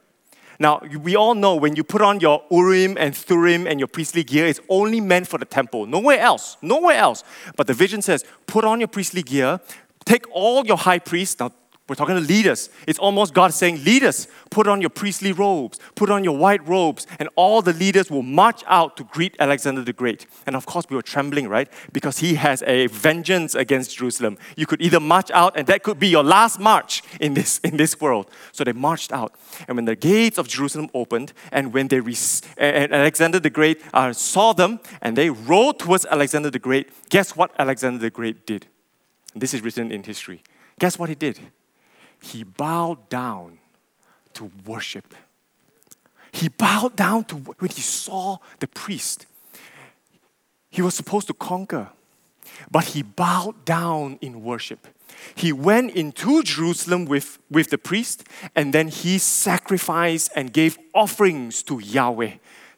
now, 0.59 0.81
we 1.01 1.15
all 1.15 1.35
know 1.35 1.55
when 1.55 1.75
you 1.75 1.83
put 1.83 2.01
on 2.01 2.19
your 2.19 2.43
Urim 2.49 2.97
and 2.97 3.13
Thurim 3.13 3.69
and 3.69 3.79
your 3.79 3.87
priestly 3.87 4.23
gear, 4.23 4.45
it's 4.45 4.59
only 4.69 5.01
meant 5.01 5.27
for 5.27 5.37
the 5.37 5.45
temple, 5.45 5.85
nowhere 5.85 6.19
else, 6.19 6.57
nowhere 6.61 6.97
else. 6.97 7.23
But 7.55 7.67
the 7.67 7.73
vision 7.73 8.01
says, 8.01 8.23
put 8.47 8.63
on 8.63 8.79
your 8.79 8.87
priestly 8.87 9.23
gear, 9.23 9.59
take 10.05 10.25
all 10.31 10.65
your 10.65 10.77
high 10.77 10.99
priests. 10.99 11.39
Now, 11.39 11.51
we're 11.87 11.95
talking 11.95 12.15
to 12.15 12.21
leaders. 12.21 12.71
It's 12.87 12.97
almost 12.97 13.35
God 13.35 13.53
saying, 13.53 13.83
Leaders, 13.83 14.27
put 14.49 14.65
on 14.65 14.81
your 14.81 14.89
priestly 14.89 15.31
robes, 15.31 15.77
put 15.93 16.09
on 16.09 16.23
your 16.23 16.35
white 16.35 16.67
robes, 16.67 17.05
and 17.19 17.29
all 17.35 17.61
the 17.61 17.73
leaders 17.73 18.09
will 18.09 18.23
march 18.23 18.63
out 18.65 18.97
to 18.97 19.03
greet 19.03 19.35
Alexander 19.39 19.83
the 19.83 19.93
Great. 19.93 20.25
And 20.47 20.55
of 20.55 20.65
course, 20.65 20.85
we 20.89 20.95
were 20.95 21.03
trembling, 21.03 21.47
right? 21.47 21.71
Because 21.93 22.17
he 22.17 22.35
has 22.35 22.63
a 22.63 22.87
vengeance 22.87 23.53
against 23.53 23.97
Jerusalem. 23.97 24.39
You 24.55 24.65
could 24.65 24.81
either 24.81 24.99
march 24.99 25.29
out, 25.29 25.55
and 25.55 25.67
that 25.67 25.83
could 25.83 25.99
be 25.99 26.07
your 26.07 26.23
last 26.23 26.59
march 26.59 27.03
in 27.21 27.35
this, 27.35 27.59
in 27.59 27.77
this 27.77 28.01
world. 28.01 28.31
So 28.51 28.63
they 28.63 28.73
marched 28.73 29.11
out. 29.11 29.35
And 29.67 29.77
when 29.77 29.85
the 29.85 29.95
gates 29.95 30.39
of 30.39 30.47
Jerusalem 30.47 30.89
opened, 30.95 31.33
and 31.51 31.71
when 31.71 31.89
they 31.89 31.99
re- 31.99 32.17
and 32.57 32.93
Alexander 32.93 33.39
the 33.39 33.51
Great 33.51 33.79
uh, 33.93 34.11
saw 34.11 34.53
them, 34.53 34.79
and 35.03 35.15
they 35.15 35.29
rode 35.29 35.77
towards 35.77 36.07
Alexander 36.07 36.49
the 36.49 36.57
Great, 36.57 36.89
guess 37.09 37.35
what 37.35 37.51
Alexander 37.59 37.99
the 37.99 38.09
Great 38.09 38.47
did? 38.47 38.65
This 39.35 39.53
is 39.53 39.61
written 39.61 39.91
in 39.91 40.01
history. 40.01 40.41
Guess 40.79 40.97
what 40.97 41.09
he 41.09 41.15
did? 41.15 41.39
He 42.21 42.43
bowed 42.43 43.09
down 43.09 43.59
to 44.33 44.51
worship. 44.65 45.13
He 46.31 46.49
bowed 46.49 46.95
down 46.95 47.23
to 47.25 47.35
when 47.35 47.69
he 47.69 47.81
saw 47.81 48.37
the 48.59 48.67
priest. 48.67 49.25
He 50.69 50.81
was 50.81 50.93
supposed 50.93 51.27
to 51.27 51.33
conquer, 51.33 51.89
but 52.69 52.85
he 52.85 53.01
bowed 53.01 53.63
down 53.63 54.19
in 54.21 54.43
worship. 54.43 54.87
He 55.33 55.53
went 55.53 55.91
into 55.91 56.43
Jerusalem 56.43 57.05
with, 57.05 57.39
with 57.49 57.69
the 57.69 57.77
priest, 57.77 58.27
and 58.55 58.73
then 58.73 58.89
he 58.89 59.17
sacrificed 59.17 60.31
and 60.35 60.51
gave 60.51 60.77
offerings 60.93 61.63
to 61.63 61.79
Yahweh 61.79 62.33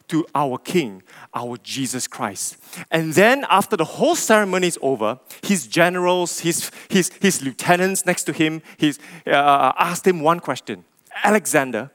to 0.07 0.25
our 0.33 0.57
King, 0.57 1.03
our 1.33 1.57
Jesus 1.57 2.07
Christ. 2.07 2.57
And 2.91 3.13
then, 3.13 3.45
after 3.49 3.75
the 3.75 3.85
whole 3.85 4.15
ceremony 4.15 4.67
is 4.67 4.79
over, 4.81 5.19
his 5.43 5.67
generals, 5.67 6.39
his, 6.39 6.71
his, 6.89 7.11
his 7.21 7.41
lieutenants 7.41 8.05
next 8.05 8.23
to 8.25 8.33
him, 8.33 8.61
he's, 8.77 8.99
uh, 9.25 9.73
asked 9.77 10.07
him 10.07 10.21
one 10.21 10.39
question 10.39 10.85
Alexander, 11.23 11.91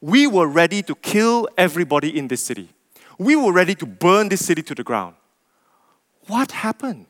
we 0.00 0.26
were 0.26 0.46
ready 0.46 0.82
to 0.82 0.94
kill 0.96 1.48
everybody 1.56 2.16
in 2.16 2.28
this 2.28 2.42
city. 2.42 2.68
We 3.18 3.36
were 3.36 3.52
ready 3.52 3.74
to 3.76 3.86
burn 3.86 4.28
this 4.28 4.44
city 4.44 4.62
to 4.62 4.74
the 4.74 4.84
ground. 4.84 5.14
What 6.26 6.50
happened? 6.52 7.06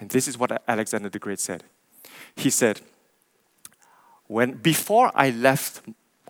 And 0.00 0.10
this 0.10 0.26
is 0.26 0.38
what 0.38 0.62
Alexander 0.66 1.08
the 1.08 1.18
Great 1.18 1.38
said. 1.38 1.64
He 2.34 2.50
said, 2.50 2.80
when 4.26 4.52
before 4.52 5.12
I 5.14 5.30
left 5.30 5.82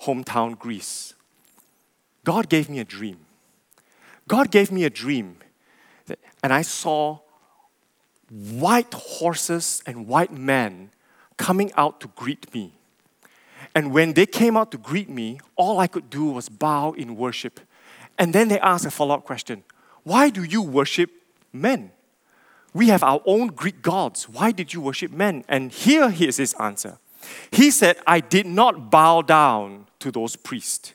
hometown 0.02 0.58
Greece, 0.58 1.14
God 2.24 2.48
gave 2.48 2.68
me 2.68 2.80
a 2.80 2.84
dream. 2.84 3.23
God 4.28 4.50
gave 4.50 4.72
me 4.72 4.84
a 4.84 4.90
dream, 4.90 5.36
and 6.42 6.52
I 6.52 6.62
saw 6.62 7.20
white 8.30 8.92
horses 8.92 9.82
and 9.86 10.06
white 10.06 10.32
men 10.32 10.90
coming 11.36 11.72
out 11.76 12.00
to 12.00 12.08
greet 12.08 12.52
me. 12.54 12.72
And 13.74 13.92
when 13.92 14.12
they 14.12 14.26
came 14.26 14.56
out 14.56 14.70
to 14.70 14.78
greet 14.78 15.08
me, 15.08 15.40
all 15.56 15.80
I 15.80 15.86
could 15.86 16.08
do 16.08 16.26
was 16.26 16.48
bow 16.48 16.92
in 16.92 17.16
worship. 17.16 17.60
And 18.18 18.32
then 18.32 18.48
they 18.48 18.60
asked 18.60 18.84
a 18.84 18.90
follow 18.90 19.14
up 19.14 19.24
question 19.24 19.64
Why 20.04 20.30
do 20.30 20.44
you 20.44 20.62
worship 20.62 21.10
men? 21.52 21.90
We 22.72 22.88
have 22.88 23.02
our 23.02 23.20
own 23.24 23.48
Greek 23.48 23.82
gods. 23.82 24.28
Why 24.28 24.50
did 24.50 24.74
you 24.74 24.80
worship 24.80 25.12
men? 25.12 25.44
And 25.48 25.70
here 25.70 26.12
is 26.18 26.36
his 26.38 26.54
answer. 26.54 26.98
He 27.50 27.70
said, 27.70 27.96
I 28.06 28.20
did 28.20 28.46
not 28.46 28.90
bow 28.90 29.22
down 29.22 29.86
to 30.00 30.10
those 30.10 30.36
priests, 30.36 30.92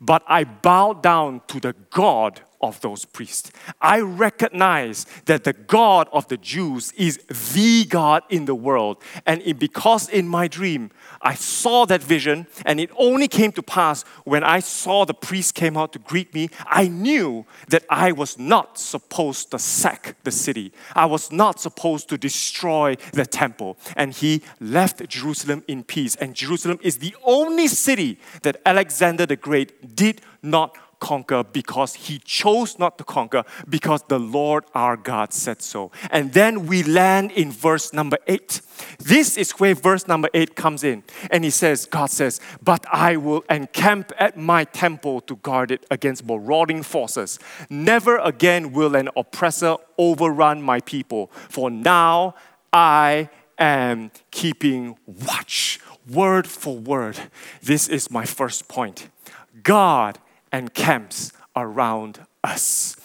but 0.00 0.22
I 0.26 0.44
bowed 0.44 1.02
down 1.02 1.42
to 1.48 1.60
the 1.60 1.74
God 1.90 2.40
of 2.66 2.80
those 2.80 3.04
priests. 3.04 3.50
I 3.80 4.00
recognize 4.00 5.06
that 5.26 5.44
the 5.44 5.52
God 5.52 6.08
of 6.12 6.28
the 6.28 6.36
Jews 6.36 6.92
is 6.92 7.18
the 7.54 7.84
God 7.84 8.22
in 8.28 8.44
the 8.44 8.54
world. 8.54 9.02
And 9.24 9.42
it, 9.42 9.58
because 9.58 10.08
in 10.08 10.28
my 10.28 10.48
dream, 10.48 10.90
I 11.22 11.34
saw 11.34 11.86
that 11.86 12.02
vision, 12.02 12.46
and 12.64 12.78
it 12.78 12.90
only 12.96 13.28
came 13.28 13.52
to 13.52 13.62
pass 13.62 14.04
when 14.24 14.44
I 14.44 14.60
saw 14.60 15.04
the 15.04 15.14
priest 15.14 15.54
came 15.54 15.76
out 15.76 15.92
to 15.94 15.98
greet 15.98 16.34
me. 16.34 16.50
I 16.66 16.88
knew 16.88 17.46
that 17.68 17.84
I 17.88 18.12
was 18.12 18.38
not 18.38 18.78
supposed 18.78 19.50
to 19.50 19.58
sack 19.58 20.16
the 20.24 20.30
city. 20.30 20.72
I 20.94 21.06
was 21.06 21.32
not 21.32 21.60
supposed 21.60 22.08
to 22.10 22.18
destroy 22.18 22.96
the 23.12 23.26
temple. 23.26 23.76
And 23.96 24.12
he 24.12 24.42
left 24.60 25.08
Jerusalem 25.08 25.64
in 25.66 25.84
peace. 25.84 26.16
And 26.16 26.34
Jerusalem 26.34 26.78
is 26.82 26.98
the 26.98 27.14
only 27.24 27.68
city 27.68 28.18
that 28.42 28.60
Alexander 28.64 29.26
the 29.26 29.36
Great 29.36 29.96
did 29.96 30.20
not 30.42 30.76
conquer 31.00 31.44
because 31.44 31.94
he 31.94 32.18
chose 32.18 32.78
not 32.78 32.98
to 32.98 33.04
conquer 33.04 33.44
because 33.68 34.02
the 34.08 34.18
Lord 34.18 34.64
our 34.74 34.96
God 34.96 35.32
said 35.32 35.62
so. 35.62 35.90
And 36.10 36.32
then 36.32 36.66
we 36.66 36.82
land 36.82 37.32
in 37.32 37.50
verse 37.52 37.92
number 37.92 38.18
eight. 38.26 38.60
This 38.98 39.36
is 39.36 39.52
where 39.52 39.74
verse 39.74 40.06
number 40.06 40.28
eight 40.34 40.56
comes 40.56 40.84
in. 40.84 41.02
And 41.30 41.44
he 41.44 41.50
says, 41.50 41.86
God 41.86 42.10
says, 42.10 42.40
But 42.62 42.84
I 42.92 43.16
will 43.16 43.44
encamp 43.50 44.12
at 44.18 44.36
my 44.36 44.64
temple 44.64 45.20
to 45.22 45.36
guard 45.36 45.70
it 45.70 45.86
against 45.90 46.24
marauding 46.24 46.82
forces. 46.82 47.38
Never 47.70 48.18
again 48.18 48.72
will 48.72 48.96
an 48.96 49.08
oppressor 49.16 49.76
overrun 49.98 50.62
my 50.62 50.80
people, 50.80 51.30
for 51.48 51.70
now 51.70 52.34
I 52.72 53.30
am 53.58 54.10
keeping 54.30 54.96
watch. 55.06 55.80
Word 56.08 56.46
for 56.46 56.76
word. 56.76 57.18
This 57.62 57.88
is 57.88 58.10
my 58.10 58.24
first 58.24 58.68
point. 58.68 59.08
God 59.62 60.18
encamps 60.52 61.32
around 61.54 62.26
us. 62.44 62.96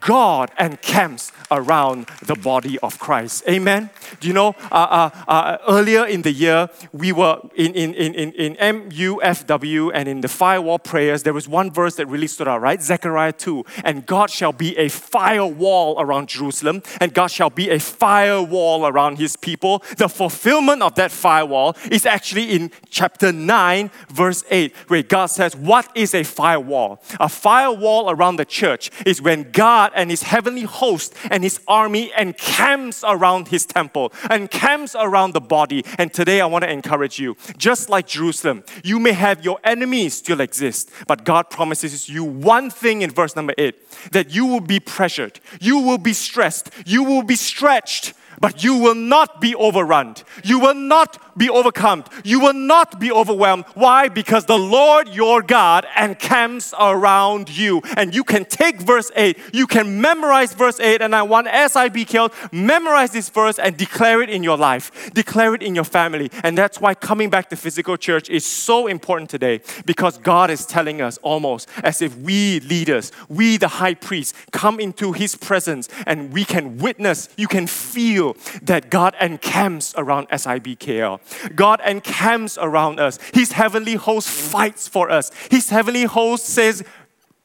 God 0.00 0.50
encamps 0.58 1.32
around 1.50 2.08
the 2.22 2.34
body 2.34 2.78
of 2.80 2.98
Christ. 2.98 3.44
Amen. 3.48 3.90
Do 4.20 4.28
you 4.28 4.34
know, 4.34 4.54
uh, 4.70 4.74
uh, 4.74 5.10
uh, 5.28 5.58
earlier 5.68 6.06
in 6.06 6.22
the 6.22 6.32
year, 6.32 6.68
we 6.92 7.12
were 7.12 7.40
in, 7.54 7.74
in, 7.74 7.94
in, 7.94 8.14
in, 8.14 8.32
in 8.32 8.56
MUFW 8.56 9.90
and 9.94 10.08
in 10.08 10.20
the 10.20 10.28
firewall 10.28 10.78
prayers, 10.78 11.22
there 11.22 11.32
was 11.32 11.48
one 11.48 11.70
verse 11.70 11.96
that 11.96 12.06
really 12.06 12.26
stood 12.26 12.48
out, 12.48 12.60
right? 12.60 12.82
Zechariah 12.82 13.32
2. 13.32 13.64
And 13.84 14.06
God 14.06 14.30
shall 14.30 14.52
be 14.52 14.76
a 14.76 14.88
firewall 14.88 16.00
around 16.00 16.28
Jerusalem, 16.28 16.82
and 17.00 17.12
God 17.12 17.28
shall 17.28 17.50
be 17.50 17.70
a 17.70 17.78
firewall 17.78 18.86
around 18.86 19.18
his 19.18 19.36
people. 19.36 19.82
The 19.96 20.08
fulfillment 20.08 20.82
of 20.82 20.94
that 20.96 21.12
firewall 21.12 21.76
is 21.90 22.06
actually 22.06 22.52
in 22.52 22.70
chapter 22.88 23.32
9, 23.32 23.90
verse 24.08 24.44
8, 24.50 24.74
where 24.88 25.02
God 25.02 25.26
says, 25.26 25.54
What 25.56 25.88
is 25.94 26.14
a 26.14 26.24
firewall? 26.24 27.02
A 27.18 27.28
firewall 27.28 28.10
around 28.10 28.36
the 28.36 28.44
church 28.44 28.90
is 29.04 29.20
when 29.20 29.50
God 29.50 29.89
God 29.90 30.00
and 30.00 30.10
his 30.10 30.22
heavenly 30.22 30.62
host 30.62 31.14
and 31.30 31.42
his 31.42 31.60
army 31.66 32.12
encamps 32.18 33.04
around 33.06 33.48
his 33.48 33.66
temple, 33.66 34.12
encamps 34.30 34.94
around 34.94 35.34
the 35.34 35.40
body. 35.40 35.84
And 35.98 36.12
today 36.12 36.40
I 36.40 36.46
want 36.46 36.64
to 36.64 36.70
encourage 36.70 37.18
you, 37.18 37.36
just 37.56 37.90
like 37.90 38.06
Jerusalem, 38.06 38.64
you 38.84 38.98
may 38.98 39.12
have 39.12 39.44
your 39.44 39.58
enemies 39.64 40.14
still 40.14 40.40
exist, 40.40 40.90
but 41.06 41.24
God 41.24 41.50
promises 41.50 42.08
you 42.08 42.24
one 42.24 42.70
thing 42.70 43.02
in 43.02 43.10
verse 43.10 43.36
number 43.36 43.54
eight 43.58 43.76
that 44.12 44.30
you 44.34 44.46
will 44.46 44.60
be 44.60 44.80
pressured, 44.80 45.40
you 45.60 45.78
will 45.78 45.98
be 45.98 46.12
stressed, 46.12 46.70
you 46.86 47.04
will 47.04 47.22
be 47.22 47.36
stretched, 47.36 48.14
but 48.40 48.64
you 48.64 48.76
will 48.76 48.94
not 48.94 49.40
be 49.40 49.54
overrun. 49.54 50.14
You 50.42 50.58
will 50.58 50.74
not 50.74 51.29
be 51.36 51.48
overcome. 51.48 52.04
You 52.24 52.40
will 52.40 52.54
not 52.54 53.00
be 53.00 53.10
overwhelmed. 53.10 53.64
Why? 53.74 54.08
Because 54.08 54.44
the 54.44 54.58
Lord 54.58 55.08
your 55.08 55.42
God 55.42 55.86
encamps 55.98 56.74
around 56.78 57.48
you. 57.56 57.82
And 57.96 58.14
you 58.14 58.24
can 58.24 58.44
take 58.44 58.80
verse 58.80 59.10
8, 59.14 59.38
you 59.52 59.66
can 59.66 60.00
memorize 60.00 60.54
verse 60.54 60.80
8, 60.80 61.02
and 61.02 61.14
I 61.14 61.22
want 61.22 61.46
SIBKL, 61.48 62.52
memorize 62.52 63.10
this 63.12 63.28
verse 63.28 63.58
and 63.58 63.76
declare 63.76 64.22
it 64.22 64.30
in 64.30 64.42
your 64.42 64.56
life, 64.56 65.10
declare 65.12 65.54
it 65.54 65.62
in 65.62 65.74
your 65.74 65.84
family. 65.84 66.30
And 66.42 66.56
that's 66.56 66.80
why 66.80 66.94
coming 66.94 67.30
back 67.30 67.48
to 67.50 67.56
physical 67.56 67.96
church 67.96 68.28
is 68.30 68.44
so 68.44 68.86
important 68.86 69.30
today 69.30 69.60
because 69.84 70.18
God 70.18 70.50
is 70.50 70.66
telling 70.66 71.00
us 71.00 71.18
almost 71.18 71.68
as 71.82 72.02
if 72.02 72.16
we 72.18 72.60
leaders, 72.60 73.12
we 73.28 73.56
the 73.56 73.68
high 73.68 73.94
priest, 73.94 74.34
come 74.52 74.80
into 74.80 75.12
his 75.12 75.36
presence 75.36 75.88
and 76.06 76.32
we 76.32 76.44
can 76.44 76.78
witness, 76.78 77.28
you 77.36 77.48
can 77.48 77.66
feel 77.66 78.36
that 78.62 78.90
God 78.90 79.14
encamps 79.20 79.94
around 79.96 80.28
SIBKL. 80.28 81.20
God 81.54 81.80
encamps 81.86 82.58
around 82.60 83.00
us. 83.00 83.18
His 83.32 83.52
heavenly 83.52 83.94
host 83.94 84.28
fights 84.28 84.88
for 84.88 85.10
us. 85.10 85.30
His 85.50 85.70
heavenly 85.70 86.04
host 86.04 86.46
says, 86.46 86.84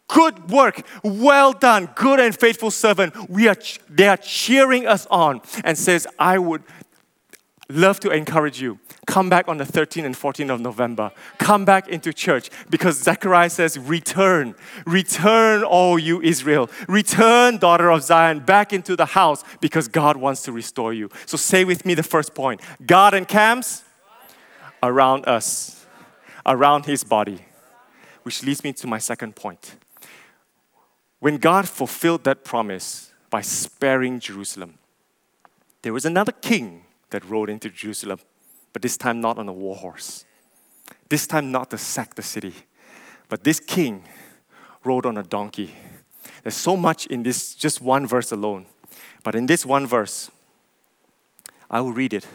Good 0.08 0.52
work, 0.52 0.86
well 1.04 1.52
done, 1.52 1.90
good 1.96 2.20
and 2.20 2.36
faithful 2.36 2.70
servant. 2.70 3.28
We 3.28 3.48
are, 3.48 3.56
they 3.90 4.08
are 4.08 4.18
cheering 4.18 4.86
us 4.86 5.08
on 5.10 5.42
and 5.64 5.76
says, 5.76 6.06
I 6.20 6.38
would 6.38 6.62
love 7.70 8.00
to 8.02 8.12
encourage 8.12 8.62
you. 8.62 8.80
Come 9.08 9.30
back 9.30 9.48
on 9.48 9.58
the 9.58 9.64
13th 9.64 10.06
and 10.06 10.16
14th 10.16 10.54
of 10.54 10.62
November. 10.62 11.12
Come 11.38 11.66
back 11.66 11.88
into 11.88 12.14
church 12.14 12.50
because 12.70 13.02
Zechariah 13.02 13.50
says, 13.50 13.78
Return, 13.78 14.56
return, 14.86 15.64
all 15.64 15.98
you 16.00 16.22
Israel. 16.22 16.70
Return, 16.88 17.58
daughter 17.58 17.90
of 17.90 18.04
Zion, 18.04 18.40
back 18.40 18.74
into 18.74 18.96
the 18.96 19.06
house 19.06 19.44
because 19.62 19.88
God 19.88 20.18
wants 20.18 20.44
to 20.44 20.52
restore 20.52 20.94
you. 20.94 21.10
So 21.26 21.38
say 21.38 21.64
with 21.66 21.86
me 21.86 21.94
the 21.94 22.04
first 22.04 22.34
point 22.34 22.62
God 22.86 23.14
encamps 23.14 23.84
around 24.82 25.28
us, 25.28 25.86
around 26.46 26.86
his 26.86 27.04
body. 27.04 27.46
Which 28.24 28.42
leads 28.42 28.64
me 28.64 28.74
to 28.74 28.88
my 28.88 28.98
second 28.98 29.36
point. 29.36 29.76
When 31.20 31.38
God 31.38 31.70
fulfilled 31.70 32.24
that 32.24 32.44
promise 32.44 33.12
by 33.30 33.42
sparing 33.42 34.20
Jerusalem, 34.20 34.80
there 35.84 35.94
was 35.94 36.06
another 36.06 36.32
king 36.32 36.85
that 37.16 37.24
rode 37.30 37.50
into 37.50 37.70
Jerusalem, 37.70 38.20
but 38.74 38.82
this 38.82 38.98
time 38.98 39.22
not 39.22 39.38
on 39.38 39.48
a 39.48 39.54
war 39.54 39.78
horse. 39.78 40.26
This 41.08 41.26
time 41.26 41.50
not 41.50 41.70
to 41.70 41.78
sack 41.78 42.16
the 42.16 42.22
city, 42.22 42.54
but 43.30 43.46
this 43.46 43.62
king 43.62 44.04
rode 44.84 45.06
on 45.06 45.18
a 45.18 45.24
donkey. 45.24 45.74
There's 46.44 46.58
so 46.58 46.76
much 46.76 47.06
in 47.06 47.24
this 47.24 47.56
just 47.56 47.80
one 47.80 48.06
verse 48.06 48.34
alone. 48.34 48.66
But 49.24 49.34
in 49.34 49.46
this 49.46 49.66
one 49.66 49.88
verse, 49.88 50.30
I 51.72 51.80
will 51.80 51.94
read 51.94 52.14
it. 52.14 52.28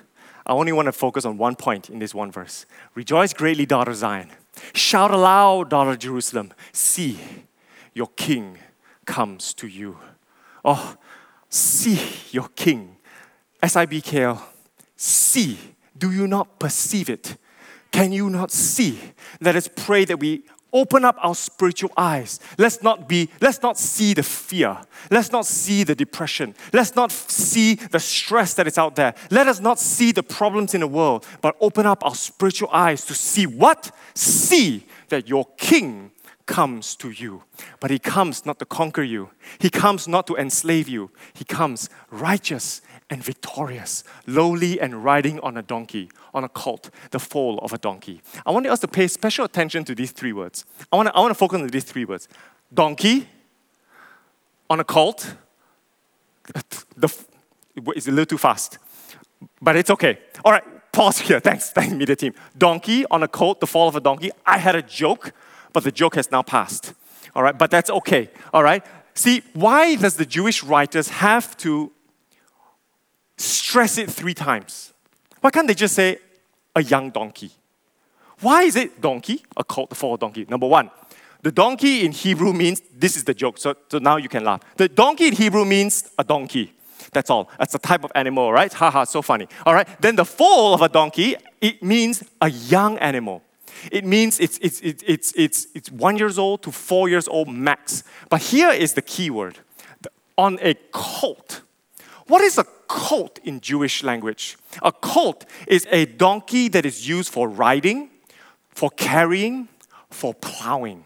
I 0.47 0.53
only 0.53 0.73
want 0.73 0.87
to 0.87 0.93
focus 0.93 1.27
on 1.27 1.37
one 1.37 1.57
point 1.57 1.91
in 1.91 1.99
this 1.99 2.15
one 2.15 2.33
verse. 2.33 2.65
Rejoice 2.95 3.35
greatly, 3.35 3.67
daughter 3.67 3.93
Zion. 3.93 4.31
Shout 4.73 5.11
aloud, 5.11 5.69
daughter 5.69 5.95
Jerusalem. 5.95 6.55
See, 6.73 7.19
your 7.93 8.09
king 8.17 8.57
comes 9.05 9.53
to 9.55 9.67
you. 9.69 9.99
Oh, 10.65 10.97
see 11.51 12.01
your 12.31 12.49
king. 12.57 12.97
SIBKL 13.63 14.41
see? 15.01 15.59
Do 15.97 16.11
you 16.11 16.27
not 16.27 16.59
perceive 16.59 17.11
it? 17.11 17.37
Can 17.91 18.13
you 18.13 18.31
not 18.31 18.51
see? 18.51 18.99
Let 19.41 19.57
us 19.57 19.69
pray 19.69 20.05
that 20.05 20.21
we 20.21 20.45
open 20.73 21.05
up 21.05 21.17
our 21.21 21.35
spiritual 21.35 21.91
eyes. 21.97 22.39
Let's 22.57 22.83
not 22.83 23.09
be, 23.09 23.29
let's 23.41 23.61
not 23.63 23.77
see 23.79 24.15
the 24.15 24.23
fear. 24.23 24.79
Let's 25.11 25.33
not 25.33 25.47
see 25.47 25.85
the 25.85 25.95
depression. 25.95 26.55
Let's 26.73 26.95
not 26.95 27.11
see 27.11 27.75
the 27.75 27.99
stress 27.99 28.55
that 28.55 28.67
is 28.67 28.79
out 28.79 28.97
there. 28.97 29.15
Let 29.31 29.49
us 29.49 29.61
not 29.61 29.79
see 29.79 30.13
the 30.13 30.23
problems 30.23 30.75
in 30.75 30.81
the 30.81 30.87
world, 30.87 31.27
but 31.41 31.57
open 31.61 31.87
up 31.87 32.05
our 32.05 32.15
spiritual 32.15 32.69
eyes 32.73 33.05
to 33.07 33.15
see 33.15 33.47
what? 33.47 33.91
See 34.15 34.87
that 35.09 35.29
your 35.29 35.47
king 35.57 36.13
comes 36.51 36.97
to 36.97 37.11
you. 37.11 37.45
But 37.79 37.93
he 37.93 38.01
comes 38.01 38.45
not 38.45 38.59
to 38.59 38.65
conquer 38.65 39.05
you. 39.05 39.31
He 39.61 39.71
comes 39.71 40.09
not 40.09 40.27
to 40.27 40.35
enslave 40.35 40.89
you. 40.89 41.11
He 41.33 41.45
comes 41.45 41.89
righteous 42.11 42.83
and 43.09 43.23
victorious, 43.23 44.03
lowly 44.27 44.81
and 44.81 45.05
riding 45.05 45.39
on 45.41 45.57
a 45.57 45.63
donkey, 45.63 46.11
on 46.35 46.43
a 46.43 46.49
colt, 46.49 46.91
the 47.13 47.21
foal 47.21 47.59
of 47.59 47.73
a 47.73 47.79
donkey. 47.79 48.21
I 48.45 48.51
want 48.51 48.67
us 48.67 48.81
to 48.81 48.89
pay 48.89 49.07
special 49.07 49.45
attention 49.45 49.85
to 49.85 49.95
these 49.95 50.11
three 50.11 50.33
words. 50.33 50.65
I 50.93 50.97
want 50.97 51.09
to, 51.09 51.15
I 51.15 51.21
want 51.21 51.31
to 51.31 51.39
focus 51.39 51.61
on 51.61 51.69
these 51.69 51.85
three 51.85 52.05
words 52.05 52.29
donkey, 52.75 53.29
on 54.69 54.81
a 54.81 54.85
colt, 54.85 55.35
the, 56.97 57.13
it's 57.97 58.09
a 58.09 58.11
little 58.11 58.27
too 58.27 58.39
fast, 58.39 58.79
but 59.63 59.77
it's 59.77 59.91
okay. 59.91 60.19
All 60.45 60.53
right, 60.53 60.65
pause 60.93 61.19
here. 61.21 61.41
Thanks, 61.49 61.71
thanks, 61.71 61.93
media 61.93 62.17
team. 62.17 62.35
Donkey 62.57 63.05
on 63.11 63.23
a 63.23 63.29
colt, 63.29 63.61
the 63.61 63.67
fall 63.67 63.89
of 63.89 63.97
a 63.97 64.01
donkey. 64.01 64.31
I 64.45 64.59
had 64.59 64.75
a 64.75 64.83
joke, 64.83 65.33
but 65.73 65.85
the 65.85 65.93
joke 65.93 66.17
has 66.17 66.31
now 66.31 66.43
passed. 66.43 66.95
All 67.35 67.43
right, 67.43 67.57
but 67.57 67.71
that's 67.71 67.91
okay. 67.91 68.31
All 68.53 68.63
right. 68.63 68.85
See, 69.15 69.43
why 69.55 69.97
does 69.97 70.17
the 70.17 70.27
Jewish 70.27 70.63
writers 70.63 71.09
have 71.09 71.57
to 71.59 71.93
stress 73.41 73.99
it 73.99 74.11
three 74.11 74.35
times. 74.35 74.93
Why 75.41 75.51
can't 75.51 75.67
they 75.67 75.75
just 75.75 75.95
say 75.95 76.19
a 76.77 76.83
young 76.83 77.11
donkey? 77.11 77.51
Why 78.41 78.63
is 78.63 78.77
it 78.77 79.01
donkey, 79.01 79.45
a 79.57 79.65
colt 79.65 79.97
for 79.97 80.15
a 80.15 80.19
donkey? 80.19 80.47
Number 80.49 80.67
one, 80.67 80.91
The 81.43 81.51
donkey 81.51 82.05
in 82.05 82.13
Hebrew 82.13 82.53
means, 82.53 82.83
this 82.95 83.17
is 83.17 83.25
the 83.25 83.33
joke, 83.33 83.57
so, 83.57 83.75
so 83.91 83.99
now 83.99 84.19
you 84.19 84.29
can 84.29 84.45
laugh. 84.45 84.61
The 84.77 84.89
donkey 84.89 85.29
in 85.29 85.35
Hebrew 85.35 85.65
means 85.65 86.11
a 86.19 86.25
donkey. 86.25 86.75
That's 87.13 87.31
all. 87.31 87.49
That's 87.59 87.75
a 87.75 87.79
type 87.79 88.05
of 88.05 88.13
animal, 88.15 88.53
right? 88.53 88.71
Haha, 88.71 89.05
so 89.05 89.23
funny. 89.23 89.49
All 89.65 89.73
right. 89.73 89.89
Then 90.03 90.17
the 90.17 90.25
foal 90.27 90.75
of 90.75 90.83
a 90.83 90.89
donkey, 90.89 91.37
it 91.61 91.83
means 91.83 92.23
a 92.43 92.51
young 92.51 92.99
animal. 92.99 93.43
It 93.91 94.05
means 94.05 94.41
it's, 94.41 94.59
it's, 94.59 94.81
it's, 94.81 95.03
it's, 95.07 95.33
it's, 95.37 95.67
it's 95.75 95.91
one 95.91 96.17
years 96.17 96.39
old 96.39 96.63
to 96.63 96.73
four 96.73 97.09
years 97.09 97.29
old 97.29 97.49
max. 97.49 98.03
But 98.29 98.43
here 98.43 98.71
is 98.71 98.95
the 98.95 99.03
key 99.03 99.31
word 99.31 99.59
on 100.37 100.59
a 100.63 100.75
colt. 100.93 101.63
What 102.27 102.43
is 102.43 102.59
a 102.59 102.65
colt 102.89 103.39
in 103.45 103.61
Jewish 103.61 104.03
language? 104.03 104.57
A 104.83 104.93
colt 104.93 105.45
is 105.67 105.87
a 105.91 106.07
donkey 106.07 106.69
that 106.69 106.87
is 106.87 107.09
used 107.09 107.33
for 107.33 107.49
riding, 107.49 108.11
for 108.71 108.91
carrying, 108.91 109.69
for 110.11 110.35
plowing. 110.35 111.05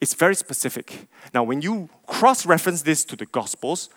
It's 0.00 0.14
very 0.14 0.34
specific. 0.34 1.08
Now, 1.34 1.42
when 1.42 1.62
you 1.62 1.90
cross 2.06 2.46
reference 2.46 2.82
this 2.82 3.04
to 3.04 3.16
the 3.16 3.26
Gospels 3.26 3.90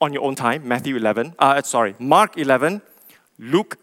on 0.00 0.12
your 0.12 0.22
own 0.22 0.34
time, 0.34 0.66
Matthew 0.66 0.96
11, 0.96 1.34
uh, 1.38 1.62
sorry, 1.62 1.94
Mark 1.98 2.38
11, 2.38 2.80
Luke 3.38 3.78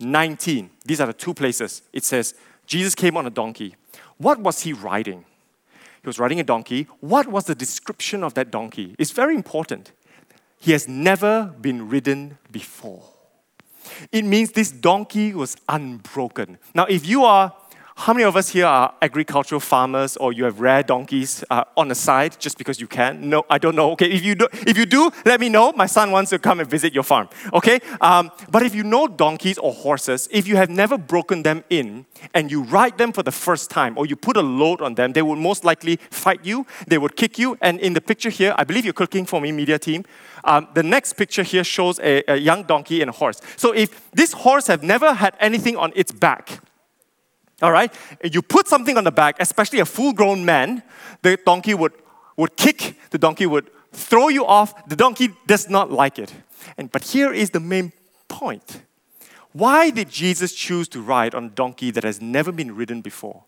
19, 0.00 0.70
these 0.84 1.00
are 1.00 1.06
the 1.06 1.12
two 1.12 1.32
places. 1.32 1.82
It 1.92 2.04
says, 2.04 2.34
Jesus 2.66 2.94
came 2.94 3.16
on 3.16 3.26
a 3.26 3.30
donkey. 3.30 3.76
What 4.18 4.38
was 4.40 4.62
he 4.62 4.72
riding? 4.72 5.24
He 6.02 6.06
was 6.06 6.18
riding 6.18 6.40
a 6.40 6.44
donkey. 6.44 6.86
What 7.00 7.28
was 7.28 7.44
the 7.44 7.54
description 7.54 8.22
of 8.22 8.34
that 8.34 8.50
donkey? 8.50 8.94
It's 8.98 9.10
very 9.10 9.34
important. 9.34 9.92
He 10.58 10.72
has 10.72 10.88
never 10.88 11.54
been 11.60 11.88
ridden 11.88 12.38
before. 12.50 13.02
It 14.12 14.24
means 14.24 14.52
this 14.52 14.70
donkey 14.70 15.34
was 15.34 15.56
unbroken. 15.68 16.58
Now, 16.74 16.86
if 16.86 17.06
you 17.06 17.24
are 17.24 17.52
how 17.96 18.12
many 18.12 18.24
of 18.24 18.36
us 18.36 18.48
here 18.50 18.66
are 18.66 18.92
agricultural 19.00 19.60
farmers 19.60 20.16
or 20.18 20.32
you 20.32 20.44
have 20.44 20.60
rare 20.60 20.82
donkeys 20.82 21.44
uh, 21.48 21.64
on 21.76 21.88
the 21.88 21.94
side 21.94 22.36
just 22.38 22.58
because 22.58 22.80
you 22.80 22.86
can? 22.86 23.30
No, 23.30 23.44
I 23.48 23.56
don't 23.56 23.76
know. 23.76 23.92
Okay, 23.92 24.10
if 24.10 24.22
you 24.24 24.34
do, 24.34 24.48
if 24.52 24.76
you 24.76 24.84
do, 24.84 25.10
let 25.24 25.40
me 25.40 25.48
know. 25.48 25.72
My 25.72 25.86
son 25.86 26.10
wants 26.10 26.30
to 26.30 26.38
come 26.38 26.60
and 26.60 26.68
visit 26.68 26.92
your 26.92 27.04
farm. 27.04 27.28
Okay, 27.52 27.80
um, 28.00 28.30
but 28.50 28.62
if 28.62 28.74
you 28.74 28.82
know 28.82 29.06
donkeys 29.06 29.58
or 29.58 29.72
horses, 29.72 30.28
if 30.32 30.46
you 30.46 30.56
have 30.56 30.68
never 30.68 30.98
broken 30.98 31.44
them 31.44 31.64
in 31.70 32.04
and 32.34 32.50
you 32.50 32.64
ride 32.64 32.98
them 32.98 33.12
for 33.12 33.22
the 33.22 33.32
first 33.32 33.70
time 33.70 33.96
or 33.96 34.04
you 34.04 34.16
put 34.16 34.36
a 34.36 34.42
load 34.42 34.82
on 34.82 34.96
them, 34.96 35.12
they 35.12 35.22
would 35.22 35.38
most 35.38 35.64
likely 35.64 35.96
fight 36.10 36.44
you. 36.44 36.66
They 36.86 36.98
would 36.98 37.16
kick 37.16 37.38
you. 37.38 37.56
And 37.62 37.80
in 37.80 37.94
the 37.94 38.00
picture 38.02 38.30
here, 38.30 38.54
I 38.58 38.64
believe 38.64 38.84
you're 38.84 38.92
cooking 38.92 39.24
for 39.24 39.40
me, 39.40 39.52
media 39.52 39.78
team. 39.78 40.04
Um, 40.42 40.68
the 40.74 40.82
next 40.82 41.14
picture 41.14 41.42
here 41.42 41.64
shows 41.64 42.00
a, 42.00 42.22
a 42.28 42.36
young 42.36 42.64
donkey 42.64 43.00
and 43.00 43.08
a 43.08 43.14
horse. 43.14 43.40
So 43.56 43.72
if 43.72 44.10
this 44.10 44.32
horse 44.32 44.66
have 44.66 44.82
never 44.82 45.14
had 45.14 45.36
anything 45.40 45.76
on 45.76 45.92
its 45.94 46.12
back, 46.12 46.60
all 47.62 47.72
right? 47.72 47.92
You 48.22 48.42
put 48.42 48.68
something 48.68 48.96
on 48.96 49.04
the 49.04 49.12
back, 49.12 49.36
especially 49.38 49.80
a 49.80 49.84
full 49.84 50.12
grown 50.12 50.44
man, 50.44 50.82
the 51.22 51.38
donkey 51.44 51.74
would, 51.74 51.92
would 52.36 52.56
kick, 52.56 52.98
the 53.10 53.18
donkey 53.18 53.46
would 53.46 53.70
throw 53.92 54.28
you 54.28 54.44
off. 54.44 54.88
The 54.88 54.96
donkey 54.96 55.30
does 55.46 55.68
not 55.68 55.90
like 55.90 56.18
it. 56.18 56.32
And, 56.76 56.90
but 56.90 57.04
here 57.04 57.32
is 57.32 57.50
the 57.50 57.60
main 57.60 57.92
point. 58.28 58.82
Why 59.52 59.90
did 59.90 60.10
Jesus 60.10 60.52
choose 60.52 60.88
to 60.88 61.00
ride 61.00 61.34
on 61.34 61.44
a 61.44 61.48
donkey 61.48 61.90
that 61.92 62.02
has 62.04 62.20
never 62.20 62.50
been 62.50 62.74
ridden 62.74 63.00
before? 63.00 63.44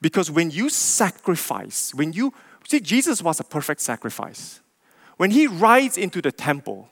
Because 0.00 0.30
when 0.30 0.50
you 0.50 0.68
sacrifice, 0.68 1.94
when 1.94 2.12
you 2.12 2.34
see, 2.68 2.80
Jesus 2.80 3.22
was 3.22 3.40
a 3.40 3.44
perfect 3.44 3.80
sacrifice. 3.80 4.60
When 5.16 5.30
he 5.30 5.46
rides 5.46 5.96
into 5.96 6.20
the 6.20 6.30
temple, 6.30 6.90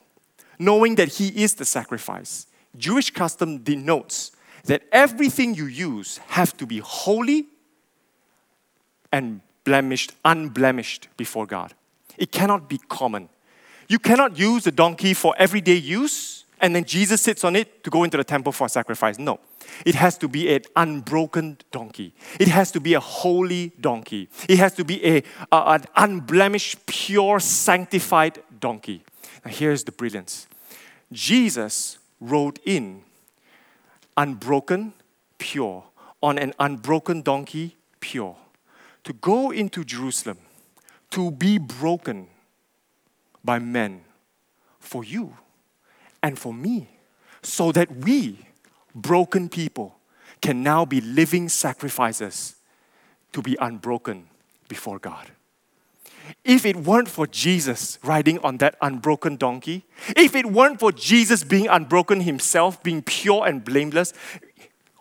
knowing 0.57 0.95
that 0.95 1.09
he 1.09 1.27
is 1.43 1.53
the 1.53 1.65
sacrifice, 1.65 2.47
Jewish 2.75 3.11
custom 3.11 3.59
denotes 3.59 4.31
that 4.65 4.83
everything 4.91 5.55
you 5.55 5.65
use 5.65 6.17
have 6.27 6.55
to 6.57 6.65
be 6.65 6.79
holy 6.79 7.45
and 9.11 9.41
blemished, 9.63 10.13
unblemished 10.23 11.07
before 11.17 11.45
God. 11.45 11.73
It 12.17 12.31
cannot 12.31 12.69
be 12.69 12.79
common. 12.89 13.29
You 13.87 13.99
cannot 13.99 14.37
use 14.37 14.65
a 14.67 14.71
donkey 14.71 15.13
for 15.13 15.35
everyday 15.37 15.75
use 15.75 16.45
and 16.61 16.75
then 16.75 16.85
Jesus 16.85 17.21
sits 17.21 17.43
on 17.43 17.55
it 17.55 17.83
to 17.83 17.89
go 17.89 18.03
into 18.03 18.17
the 18.17 18.23
temple 18.23 18.51
for 18.51 18.69
sacrifice. 18.69 19.19
No. 19.19 19.39
It 19.85 19.95
has 19.95 20.17
to 20.19 20.27
be 20.27 20.53
an 20.53 20.61
unbroken 20.75 21.57
donkey. 21.71 22.13
It 22.39 22.47
has 22.47 22.71
to 22.71 22.79
be 22.79 22.93
a 22.93 22.99
holy 22.99 23.71
donkey. 23.79 24.29
It 24.47 24.57
has 24.57 24.73
to 24.75 24.85
be 24.85 25.05
a, 25.05 25.23
a 25.51 25.63
an 25.73 25.85
unblemished, 25.95 26.85
pure, 26.85 27.39
sanctified 27.39 28.41
donkey. 28.59 29.03
Now, 29.43 29.51
here's 29.51 29.83
the 29.83 29.91
brilliance 29.91 30.47
Jesus 31.11 31.97
rode 32.19 32.59
in 32.65 33.03
unbroken, 34.17 34.93
pure, 35.37 35.83
on 36.21 36.37
an 36.37 36.53
unbroken 36.59 37.21
donkey, 37.21 37.75
pure. 37.99 38.35
To 39.03 39.13
go 39.13 39.51
into 39.51 39.83
Jerusalem, 39.83 40.37
to 41.11 41.31
be 41.31 41.57
broken 41.57 42.27
by 43.43 43.59
men 43.59 44.03
for 44.79 45.03
you 45.03 45.35
and 46.23 46.37
for 46.37 46.53
me, 46.53 46.89
so 47.43 47.71
that 47.71 47.95
we, 47.97 48.39
broken 48.93 49.49
people, 49.49 49.95
can 50.41 50.63
now 50.63 50.85
be 50.85 51.01
living 51.01 51.49
sacrifices 51.49 52.55
to 53.31 53.41
be 53.41 53.55
unbroken 53.59 54.27
before 54.67 54.97
God. 54.99 55.31
If 56.43 56.65
it 56.65 56.75
weren't 56.75 57.09
for 57.09 57.27
Jesus 57.27 57.99
riding 58.03 58.39
on 58.39 58.57
that 58.57 58.75
unbroken 58.81 59.35
donkey, 59.35 59.85
if 60.15 60.35
it 60.35 60.45
weren't 60.45 60.79
for 60.79 60.91
Jesus 60.91 61.43
being 61.43 61.67
unbroken 61.67 62.21
himself, 62.21 62.81
being 62.83 63.01
pure 63.01 63.45
and 63.47 63.63
blameless, 63.63 64.13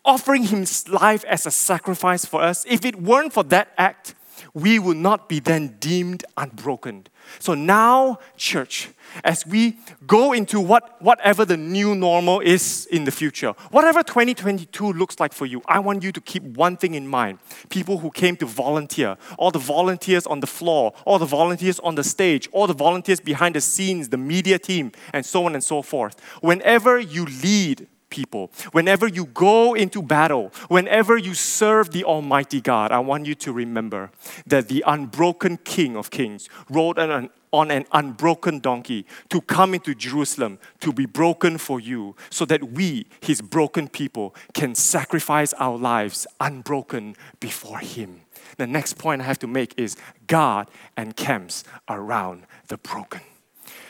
offering 0.04 0.44
his 0.44 0.88
life 0.88 1.24
as 1.24 1.46
a 1.46 1.50
sacrifice 1.50 2.24
for 2.24 2.42
us, 2.42 2.64
if 2.68 2.84
it 2.84 3.00
weren't 3.00 3.32
for 3.32 3.42
that 3.44 3.68
act, 3.78 4.14
we 4.54 4.78
will 4.78 4.94
not 4.94 5.28
be 5.28 5.40
then 5.40 5.76
deemed 5.80 6.24
unbroken. 6.36 7.06
So 7.40 7.54
now, 7.54 8.18
church, 8.36 8.90
as 9.24 9.44
we 9.44 9.78
go 10.06 10.32
into 10.32 10.60
what, 10.60 11.00
whatever 11.02 11.44
the 11.44 11.56
new 11.56 11.94
normal 11.94 12.40
is 12.40 12.86
in 12.86 13.04
the 13.04 13.10
future, 13.10 13.52
whatever 13.70 14.02
2022 14.02 14.92
looks 14.92 15.18
like 15.18 15.32
for 15.32 15.46
you, 15.46 15.60
I 15.66 15.80
want 15.80 16.04
you 16.04 16.12
to 16.12 16.20
keep 16.20 16.42
one 16.42 16.76
thing 16.76 16.94
in 16.94 17.08
mind. 17.08 17.40
People 17.68 17.98
who 17.98 18.10
came 18.10 18.36
to 18.36 18.46
volunteer, 18.46 19.16
all 19.38 19.50
the 19.50 19.58
volunteers 19.58 20.26
on 20.26 20.40
the 20.40 20.46
floor, 20.46 20.92
all 21.04 21.18
the 21.18 21.26
volunteers 21.26 21.80
on 21.80 21.96
the 21.96 22.04
stage, 22.04 22.48
all 22.52 22.68
the 22.68 22.74
volunteers 22.74 23.20
behind 23.20 23.56
the 23.56 23.60
scenes, 23.60 24.10
the 24.10 24.18
media 24.18 24.58
team, 24.58 24.92
and 25.12 25.26
so 25.26 25.46
on 25.46 25.54
and 25.54 25.64
so 25.64 25.82
forth. 25.82 26.20
Whenever 26.40 27.00
you 27.00 27.24
lead 27.42 27.88
people. 28.14 28.52
Whenever 28.70 29.08
you 29.08 29.24
go 29.26 29.74
into 29.74 30.00
battle, 30.00 30.52
whenever 30.68 31.18
you 31.18 31.34
serve 31.34 31.90
the 31.90 32.04
Almighty 32.04 32.60
God, 32.60 32.92
I 32.92 33.00
want 33.00 33.26
you 33.26 33.34
to 33.34 33.52
remember 33.52 34.12
that 34.46 34.68
the 34.68 34.84
unbroken 34.86 35.56
King 35.64 35.96
of 35.96 36.10
Kings 36.10 36.48
rode 36.70 36.96
on 37.00 37.10
an, 37.10 37.30
on 37.52 37.72
an 37.72 37.86
unbroken 37.90 38.60
donkey 38.60 39.04
to 39.30 39.40
come 39.40 39.74
into 39.74 39.96
Jerusalem 39.96 40.60
to 40.78 40.92
be 40.92 41.06
broken 41.06 41.58
for 41.58 41.80
you, 41.80 42.14
so 42.30 42.44
that 42.44 42.62
we, 42.62 43.06
his 43.20 43.42
broken 43.42 43.88
people, 43.88 44.32
can 44.52 44.76
sacrifice 44.76 45.52
our 45.54 45.76
lives 45.76 46.24
unbroken 46.38 47.16
before 47.40 47.80
him. 47.80 48.20
The 48.58 48.66
next 48.68 48.96
point 48.96 49.22
I 49.22 49.24
have 49.24 49.40
to 49.40 49.48
make 49.48 49.74
is 49.76 49.96
God 50.28 50.68
encamps 50.96 51.64
around 51.88 52.44
the 52.68 52.76
broken. 52.76 53.22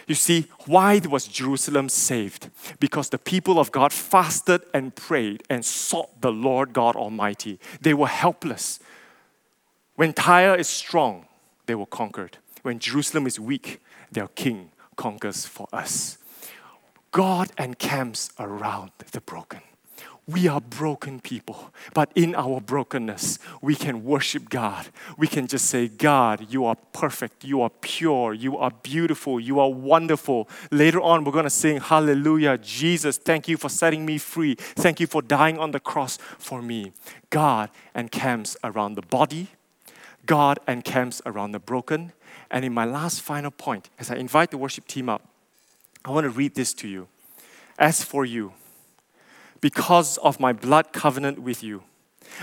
You 0.06 0.14
see, 0.14 0.46
why 0.66 1.00
was 1.08 1.26
Jerusalem 1.26 1.88
saved? 1.88 2.50
Because 2.78 3.08
the 3.08 3.18
people 3.18 3.58
of 3.58 3.72
God 3.72 3.92
fasted 3.92 4.62
and 4.74 4.94
prayed 4.94 5.42
and 5.48 5.64
sought 5.64 6.20
the 6.20 6.32
Lord 6.32 6.72
God 6.72 6.96
Almighty. 6.96 7.58
They 7.80 7.94
were 7.94 8.08
helpless. 8.08 8.80
When 9.96 10.12
Tyre 10.12 10.54
is 10.56 10.68
strong, 10.68 11.26
they 11.66 11.74
were 11.74 11.86
conquered. 11.86 12.38
When 12.62 12.78
Jerusalem 12.78 13.26
is 13.26 13.40
weak, 13.40 13.80
their 14.10 14.28
king 14.28 14.70
conquers 14.96 15.46
for 15.46 15.68
us. 15.72 16.18
God 17.10 17.50
encamps 17.58 18.30
around 18.38 18.90
the 19.12 19.20
broken. 19.20 19.60
We 20.26 20.48
are 20.48 20.60
broken 20.60 21.20
people, 21.20 21.70
but 21.92 22.10
in 22.14 22.34
our 22.34 22.58
brokenness, 22.58 23.38
we 23.60 23.74
can 23.74 24.04
worship 24.04 24.48
God. 24.48 24.86
We 25.18 25.26
can 25.26 25.46
just 25.46 25.66
say, 25.66 25.86
God, 25.86 26.46
you 26.48 26.64
are 26.64 26.76
perfect, 26.94 27.44
you 27.44 27.60
are 27.60 27.68
pure, 27.68 28.32
you 28.32 28.56
are 28.56 28.70
beautiful, 28.70 29.38
you 29.38 29.60
are 29.60 29.70
wonderful. 29.70 30.48
Later 30.70 31.02
on, 31.02 31.24
we're 31.24 31.32
going 31.32 31.44
to 31.44 31.50
sing, 31.50 31.78
Hallelujah, 31.78 32.56
Jesus, 32.56 33.18
thank 33.18 33.48
you 33.48 33.58
for 33.58 33.68
setting 33.68 34.06
me 34.06 34.16
free. 34.16 34.54
Thank 34.54 34.98
you 34.98 35.06
for 35.06 35.20
dying 35.20 35.58
on 35.58 35.72
the 35.72 35.80
cross 35.80 36.16
for 36.38 36.62
me. 36.62 36.92
God 37.28 37.68
encamps 37.94 38.56
around 38.64 38.94
the 38.94 39.02
body, 39.02 39.48
God 40.24 40.58
encamps 40.66 41.20
around 41.26 41.52
the 41.52 41.58
broken. 41.58 42.12
And 42.50 42.64
in 42.64 42.72
my 42.72 42.86
last 42.86 43.20
final 43.20 43.50
point, 43.50 43.90
as 43.98 44.10
I 44.10 44.16
invite 44.16 44.50
the 44.50 44.58
worship 44.58 44.86
team 44.86 45.10
up, 45.10 45.28
I 46.02 46.10
want 46.10 46.24
to 46.24 46.30
read 46.30 46.54
this 46.54 46.72
to 46.74 46.88
you. 46.88 47.08
As 47.78 48.02
for 48.02 48.24
you, 48.24 48.52
because 49.64 50.18
of 50.18 50.38
my 50.38 50.52
blood 50.52 50.92
covenant 50.92 51.38
with 51.38 51.62
you. 51.62 51.82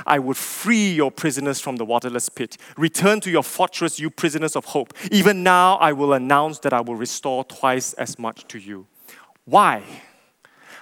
I 0.07 0.17
would 0.17 0.37
free 0.37 0.91
your 0.91 1.11
prisoners 1.11 1.59
from 1.59 1.75
the 1.75 1.85
waterless 1.85 2.29
pit. 2.29 2.57
Return 2.77 3.21
to 3.21 3.29
your 3.29 3.43
fortress, 3.43 3.99
you 3.99 4.09
prisoners 4.09 4.55
of 4.55 4.65
hope. 4.65 4.91
Even 5.11 5.43
now, 5.43 5.75
I 5.75 5.93
will 5.93 6.13
announce 6.13 6.57
that 6.61 6.73
I 6.73 6.81
will 6.81 6.95
restore 6.95 7.43
twice 7.43 7.93
as 7.93 8.17
much 8.17 8.47
to 8.47 8.57
you. 8.57 8.87
Why? 9.45 9.83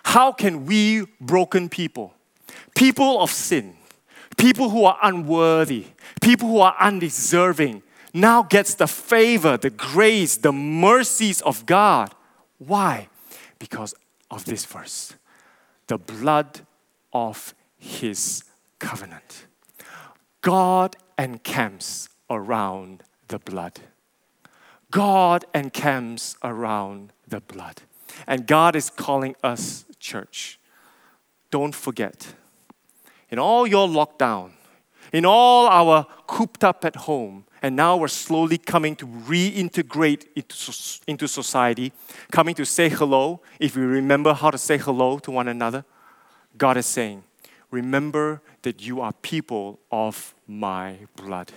How 0.03 0.31
can 0.31 0.65
we, 0.65 1.07
broken 1.19 1.67
people, 1.67 2.13
people 2.73 3.19
of 3.19 3.31
sin, 3.31 3.75
people 4.37 4.69
who 4.69 4.85
are 4.85 4.97
unworthy, 5.03 5.87
people 6.21 6.47
who 6.47 6.61
are 6.61 6.75
undeserving, 6.79 7.83
now 8.13 8.43
gets 8.43 8.75
the 8.75 8.87
favor, 8.87 9.57
the 9.57 9.71
grace, 9.71 10.37
the 10.37 10.53
mercies 10.53 11.41
of 11.41 11.65
God. 11.65 12.15
Why? 12.59 13.09
Because 13.59 13.93
of 14.31 14.45
this 14.45 14.63
verse 14.63 15.15
the 15.89 15.97
blood 15.97 16.61
of 17.11 17.53
his 17.75 18.43
covenant. 18.77 19.47
God 20.41 20.95
encamps 21.17 22.09
around 22.29 23.03
the 23.27 23.39
blood. 23.39 23.79
God 24.91 25.45
encamps 25.53 26.37
around 26.43 27.11
the 27.27 27.41
blood. 27.41 27.81
And 28.27 28.45
God 28.45 28.75
is 28.75 28.91
calling 28.91 29.35
us, 29.43 29.85
church, 29.99 30.59
don't 31.49 31.73
forget, 31.73 32.35
in 33.31 33.39
all 33.39 33.65
your 33.65 33.87
lockdown, 33.87 34.51
in 35.11 35.25
all 35.25 35.67
our 35.67 36.05
cooped 36.27 36.63
up 36.63 36.85
at 36.85 36.95
home, 36.95 37.45
and 37.61 37.75
now 37.75 37.97
we're 37.97 38.07
slowly 38.07 38.57
coming 38.57 38.95
to 38.97 39.05
reintegrate 39.05 40.27
into, 41.07 41.27
society, 41.27 41.91
coming 42.31 42.55
to 42.55 42.65
say 42.65 42.89
hello. 42.89 43.41
If 43.59 43.75
we 43.75 43.83
remember 43.83 44.33
how 44.33 44.51
to 44.51 44.57
say 44.57 44.77
hello 44.77 45.19
to 45.19 45.31
one 45.31 45.47
another, 45.47 45.83
God 46.57 46.77
is 46.77 46.85
saying, 46.85 47.23
Remember 47.71 48.41
that 48.63 48.81
you 48.81 48.99
are 48.99 49.13
people 49.13 49.79
of 49.91 50.33
my 50.47 50.97
blood. 51.15 51.51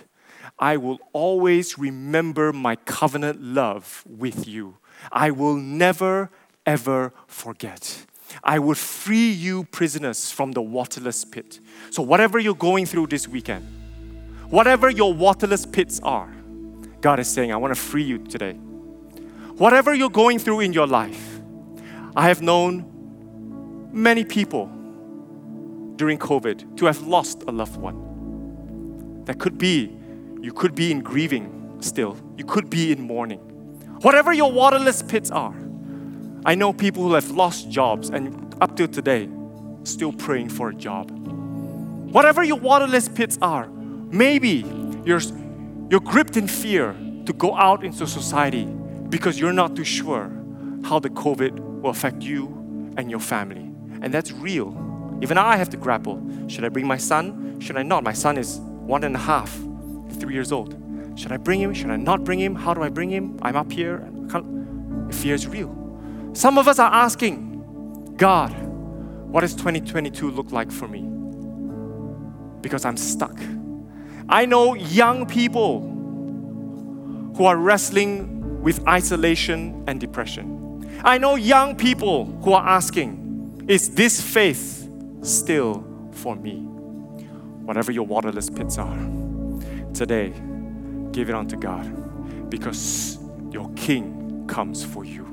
I 0.59 0.77
will 0.77 0.99
always 1.11 1.77
remember 1.79 2.53
my 2.53 2.75
covenant 2.75 3.41
love 3.41 4.03
with 4.07 4.47
you. 4.47 4.77
I 5.11 5.31
will 5.31 5.55
never, 5.55 6.29
ever 6.65 7.13
forget. 7.27 8.05
I 8.43 8.59
will 8.59 8.75
free 8.75 9.31
you 9.31 9.65
prisoners 9.65 10.31
from 10.31 10.51
the 10.51 10.61
waterless 10.61 11.25
pit. 11.25 11.59
So, 11.89 12.01
whatever 12.01 12.39
you're 12.39 12.55
going 12.55 12.85
through 12.85 13.07
this 13.07 13.27
weekend, 13.27 13.67
Whatever 14.53 14.87
your 14.87 15.11
waterless 15.11 15.65
pits 15.65 15.99
are, 16.03 16.31
God 17.01 17.19
is 17.19 17.27
saying, 17.27 17.51
I 17.51 17.55
want 17.55 17.73
to 17.73 17.81
free 17.81 18.03
you 18.03 18.19
today. 18.19 18.53
Whatever 19.57 19.95
you're 19.95 20.11
going 20.11 20.37
through 20.37 20.59
in 20.59 20.73
your 20.73 20.85
life, 20.85 21.39
I 22.15 22.27
have 22.27 22.43
known 22.43 23.89
many 23.91 24.23
people 24.23 24.67
during 25.95 26.19
COVID 26.19 26.77
to 26.77 26.85
have 26.85 27.01
lost 27.01 27.41
a 27.47 27.51
loved 27.51 27.77
one. 27.77 29.23
That 29.25 29.39
could 29.39 29.57
be, 29.57 29.97
you 30.39 30.53
could 30.53 30.75
be 30.75 30.91
in 30.91 31.01
grieving 31.01 31.77
still, 31.79 32.15
you 32.37 32.45
could 32.45 32.69
be 32.69 32.91
in 32.91 33.01
mourning. 33.01 33.39
Whatever 34.03 34.33
your 34.33 34.51
waterless 34.51 35.01
pits 35.01 35.31
are, 35.31 35.55
I 36.45 36.55
know 36.55 36.73
people 36.73 37.03
who 37.03 37.13
have 37.13 37.31
lost 37.31 37.69
jobs 37.69 38.09
and 38.09 38.55
up 38.61 38.75
till 38.75 38.87
today, 38.87 39.29
still 39.83 40.11
praying 40.11 40.49
for 40.49 40.69
a 40.69 40.73
job. 40.73 41.09
Whatever 42.11 42.43
your 42.43 42.57
waterless 42.57 43.07
pits 43.09 43.37
are, 43.41 43.67
Maybe 44.13 44.63
you're, 45.05 45.21
you're 45.89 45.99
gripped 45.99 46.37
in 46.37 46.47
fear 46.47 46.95
to 47.25 47.33
go 47.33 47.55
out 47.55 47.83
into 47.83 48.05
society 48.05 48.65
because 49.09 49.39
you're 49.39 49.51
not 49.51 49.75
too 49.75 49.83
sure 49.83 50.31
how 50.83 50.99
the 50.99 51.09
COVID 51.09 51.81
will 51.81 51.89
affect 51.89 52.21
you 52.21 52.93
and 52.95 53.09
your 53.09 53.19
family. 53.19 53.71
And 54.03 54.13
that's 54.13 54.31
real. 54.31 55.17
Even 55.23 55.39
I 55.39 55.55
have 55.55 55.69
to 55.69 55.77
grapple. 55.77 56.21
Should 56.47 56.63
I 56.63 56.69
bring 56.69 56.85
my 56.85 56.97
son? 56.97 57.59
Should 57.59 57.75
I 57.75 57.81
not? 57.81 58.03
My 58.03 58.13
son 58.13 58.37
is 58.37 58.59
one 58.59 59.03
and 59.03 59.15
a 59.15 59.19
half, 59.19 59.51
three 60.19 60.35
years 60.35 60.51
old. 60.51 60.75
Should 61.15 61.31
I 61.31 61.37
bring 61.37 61.59
him? 61.59 61.73
Should 61.73 61.89
I 61.89 61.95
not 61.95 62.23
bring 62.23 62.39
him? 62.39 62.53
How 62.53 62.75
do 62.75 62.83
I 62.83 62.89
bring 62.89 63.09
him? 63.09 63.39
I'm 63.41 63.55
up 63.55 63.71
here. 63.71 64.07
Fear 65.09 65.33
is 65.33 65.47
real. 65.47 65.82
Some 66.33 66.57
of 66.57 66.67
us 66.67 66.79
are 66.79 66.91
asking, 66.91 68.15
God, 68.17 68.51
what 69.31 69.41
does 69.41 69.53
2022 69.53 70.31
look 70.31 70.51
like 70.51 70.71
for 70.71 70.87
me? 70.87 71.01
Because 72.61 72.85
I'm 72.85 72.97
stuck. 72.97 73.39
I 74.27 74.47
know 74.47 74.73
young 74.73 75.27
people 75.27 75.81
who 77.37 77.45
are 77.45 77.57
wrestling 77.57 78.61
with 78.63 78.87
isolation 78.87 79.83
and 79.85 79.99
depression. 79.99 81.01
I 81.03 81.19
know 81.19 81.35
young 81.35 81.75
people 81.75 82.25
who 82.43 82.53
are 82.53 82.67
asking, 82.67 83.65
Is 83.67 83.93
this 83.93 84.19
faith 84.19 84.89
still 85.21 85.85
for 86.13 86.35
me? 86.35 86.61
Whatever 87.65 87.91
your 87.91 88.07
waterless 88.07 88.49
pits 88.49 88.79
are, 88.79 89.09
today, 89.93 90.33
give 91.11 91.29
it 91.29 91.35
unto 91.35 91.57
God 91.57 92.49
because 92.49 93.19
your 93.51 93.71
King 93.73 94.45
comes 94.47 94.83
for 94.83 95.05
you 95.05 95.32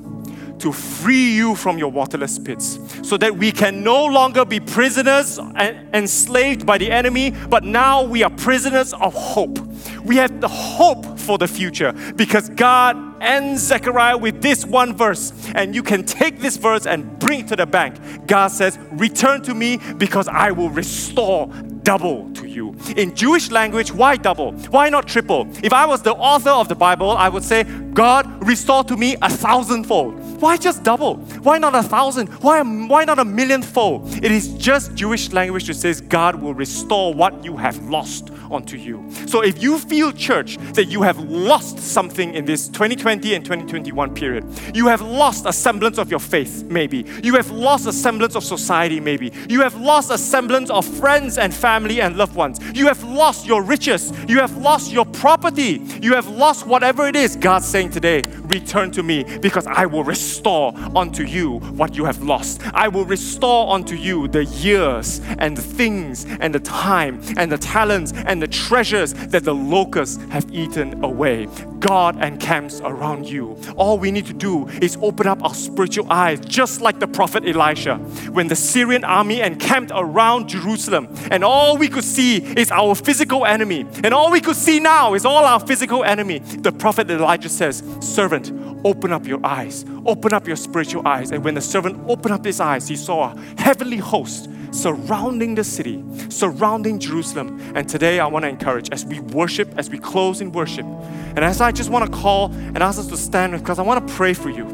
to 0.61 0.73
free 0.73 1.33
you 1.35 1.55
from 1.55 1.79
your 1.79 1.91
waterless 1.91 2.39
pits 2.39 2.79
so 3.03 3.17
that 3.17 3.37
we 3.37 3.53
can 3.53 3.83
no 3.83 4.05
longer 4.07 4.45
be 4.45 4.61
prisoners 4.61 5.39
and 5.39 5.95
enslaved 5.95 6.67
by 6.67 6.79
the 6.79 6.91
enemy, 6.91 7.31
but 7.49 7.65
now 7.65 8.03
we 8.03 8.23
are 8.23 8.31
prisoners 8.31 8.93
of 8.95 9.15
hope. 9.15 9.59
We 10.05 10.17
have 10.17 10.41
the 10.41 10.49
hope 10.49 11.19
for 11.19 11.39
the 11.39 11.49
future 11.49 11.93
because 12.17 12.49
God 12.49 12.97
ends 13.23 13.63
Zechariah 13.63 14.17
with 14.17 14.43
this 14.43 14.65
one 14.65 14.97
verse, 14.97 15.33
and 15.55 15.75
you 15.75 15.83
can 15.83 16.05
take 16.05 16.41
this 16.41 16.57
verse 16.57 16.87
and 16.87 17.19
bring 17.19 17.41
it 17.41 17.49
to 17.49 17.57
the 17.57 17.67
bank. 17.67 18.27
God 18.27 18.49
says, 18.49 18.79
Return 18.93 19.43
to 19.43 19.55
me 19.55 19.79
because 19.99 20.29
I 20.29 20.51
will 20.53 20.71
restore 20.71 21.47
double 21.83 22.33
to 22.35 22.49
you. 22.49 22.50
In 22.51 23.15
Jewish 23.15 23.51
language, 23.51 23.93
why 23.93 24.17
double? 24.17 24.53
Why 24.71 24.89
not 24.89 25.07
triple? 25.07 25.49
If 25.63 25.73
I 25.73 25.87
was 25.87 26.03
the 26.03 26.15
author 26.15 26.51
of 26.51 26.69
the 26.69 26.75
Bible, 26.75 27.11
I 27.11 27.29
would 27.29 27.45
say, 27.45 27.65
God, 27.93 28.47
restore 28.47 28.85
to 28.85 28.97
me 28.97 29.17
a 29.23 29.31
thousandfold. 29.31 30.15
Why 30.41 30.57
just 30.57 30.83
double? 30.83 31.17
Why 31.43 31.59
not 31.59 31.75
a 31.75 31.83
thousand? 31.83 32.29
Why, 32.43 32.63
why 32.63 33.05
not 33.05 33.19
a 33.19 33.25
millionfold? 33.25 34.25
It 34.25 34.33
is 34.33 34.49
just 34.55 34.95
Jewish 34.95 35.33
language 35.33 35.67
that 35.67 35.75
says 35.75 36.01
God 36.01 36.37
will 36.37 36.55
restore 36.55 37.13
what 37.13 37.45
you 37.45 37.57
have 37.57 37.79
lost 37.85 38.31
onto 38.51 38.77
you. 38.77 39.07
So 39.27 39.43
if 39.43 39.63
you 39.63 39.79
feel, 39.79 40.13
church, 40.13 40.57
that 40.73 40.87
you 40.87 41.03
have 41.03 41.19
lost 41.19 41.79
something 41.79 42.35
in 42.35 42.45
this 42.45 42.69
2020 42.69 43.35
and 43.35 43.45
2021 43.45 44.15
period, 44.15 44.45
you 44.75 44.87
have 44.89 45.03
lost 45.03 45.47
a 45.47 45.53
semblance 45.53 45.99
of 45.99 46.11
your 46.11 46.21
faith, 46.21 46.65
maybe. 46.65 47.05
You 47.23 47.35
have 47.35 47.51
lost 47.51 47.87
a 47.87 47.93
semblance 47.93 48.35
of 48.35 48.43
society, 48.43 48.99
maybe. 48.99 49.33
You 49.49 49.61
have 49.61 49.77
lost 49.77 50.11
a 50.11 50.19
semblance 50.19 50.71
of 50.71 50.85
friends 50.85 51.39
and 51.39 51.55
family 51.55 52.01
and 52.01 52.17
loved 52.17 52.35
ones. 52.35 52.40
You 52.41 52.87
have 52.87 53.05
lost 53.05 53.47
your 53.47 53.63
riches. 53.63 54.13
You 54.27 54.39
have 54.39 54.57
lost 54.57 54.91
your 54.91 55.05
property. 55.05 55.83
You 56.01 56.15
have 56.15 56.27
lost 56.27 56.67
whatever 56.67 57.07
it 57.07 57.15
is. 57.15 57.37
God's 57.37 57.67
saying 57.67 57.91
today, 57.91 58.23
return 58.45 58.91
to 58.93 59.03
me 59.03 59.25
because 59.39 59.67
I 59.67 59.85
will 59.85 60.05
restore 60.05 60.73
unto 60.97 61.23
you 61.25 61.59
what 61.77 61.97
you 61.97 62.07
have 62.07 62.23
lost. 62.23 62.63
I 62.73 62.89
will 62.89 63.05
restore 63.05 63.75
unto 63.75 63.95
you 63.95 64.27
the 64.29 64.47
years 64.47 65.21
and 65.39 65.55
the 65.55 65.63
things 65.63 66.25
and 66.41 66.55
the 66.55 66.61
time 66.61 67.21
and 67.37 67.53
the 67.53 67.59
talents 67.59 68.13
and 68.15 68.41
the 68.41 68.49
treasures 68.49 69.13
that 69.13 69.45
the 69.45 69.55
locusts 69.55 70.23
have 70.31 70.51
eaten 70.51 71.05
away. 71.05 71.47
God 71.79 72.23
encamps 72.23 72.81
around 72.81 73.29
you. 73.29 73.57
All 73.77 73.99
we 73.99 74.11
need 74.11 74.27
to 74.27 74.35
do 74.35 74.69
is 74.83 74.99
open 75.01 75.27
up 75.27 75.43
our 75.43 75.55
spiritual 75.55 76.11
eyes, 76.11 76.41
just 76.41 76.81
like 76.81 77.01
the 77.01 77.09
prophet 77.09 77.45
Elisha. 77.47 77.97
When 78.31 78.49
the 78.49 78.57
Syrian 78.57 79.03
army 79.05 79.41
encamped 79.41 79.91
around 79.95 80.49
Jerusalem, 80.49 81.09
and 81.31 81.43
all 81.43 81.79
we 81.79 81.89
could 81.89 82.05
see 82.05 82.30
is 82.37 82.71
our 82.71 82.95
physical 82.95 83.45
enemy, 83.47 83.87
and 84.05 84.13
all 84.15 84.31
we 84.31 84.41
could 84.41 84.57
see 84.57 84.81
now 84.81 85.15
is 85.15 85.25
all 85.25 85.45
our 85.45 85.61
physical 85.61 86.05
enemy, 86.05 86.39
the 86.39 86.73
prophet 86.73 87.11
Elijah 87.11 87.49
says, 87.49 87.83
Servant, 88.01 88.53
open 88.85 89.13
up 89.13 89.27
your 89.27 89.45
eyes, 89.45 89.85
open 90.07 90.33
up 90.33 90.47
your 90.47 90.57
spiritual 90.57 91.07
eyes. 91.07 91.31
And 91.31 91.45
when 91.45 91.55
the 91.55 91.61
servant 91.61 92.03
opened 92.09 92.35
up 92.35 92.45
his 92.45 92.61
eyes, 92.61 92.89
he 92.89 92.97
saw 92.97 93.33
a 93.33 93.61
heavenly 93.61 93.99
host 93.99 94.49
surrounding 94.73 95.55
the 95.55 95.65
city, 95.65 96.03
surrounding 96.29 96.99
Jerusalem. 96.99 97.61
And 97.75 97.89
today 97.89 98.21
I 98.21 98.27
want 98.27 98.45
to 98.45 98.49
encourage 98.49 98.89
as 98.91 99.05
we 99.05 99.21
worship, 99.21 99.77
as 99.77 99.91
we 99.91 99.99
close 99.99 100.41
in 100.41 100.53
worship, 100.53 100.85
and 100.85 101.41
as 101.41 101.61
I 101.61 101.73
just 101.73 101.91
want 101.91 102.11
to 102.11 102.19
call 102.19 102.53
and 102.53 102.79
ask 102.79 102.99
us 102.99 103.07
to 103.09 103.17
stand 103.17 103.53
because 103.53 103.79
I 103.79 103.83
want 103.83 104.07
to 104.07 104.15
pray 104.15 104.35
for 104.35 104.51
you. 104.51 104.67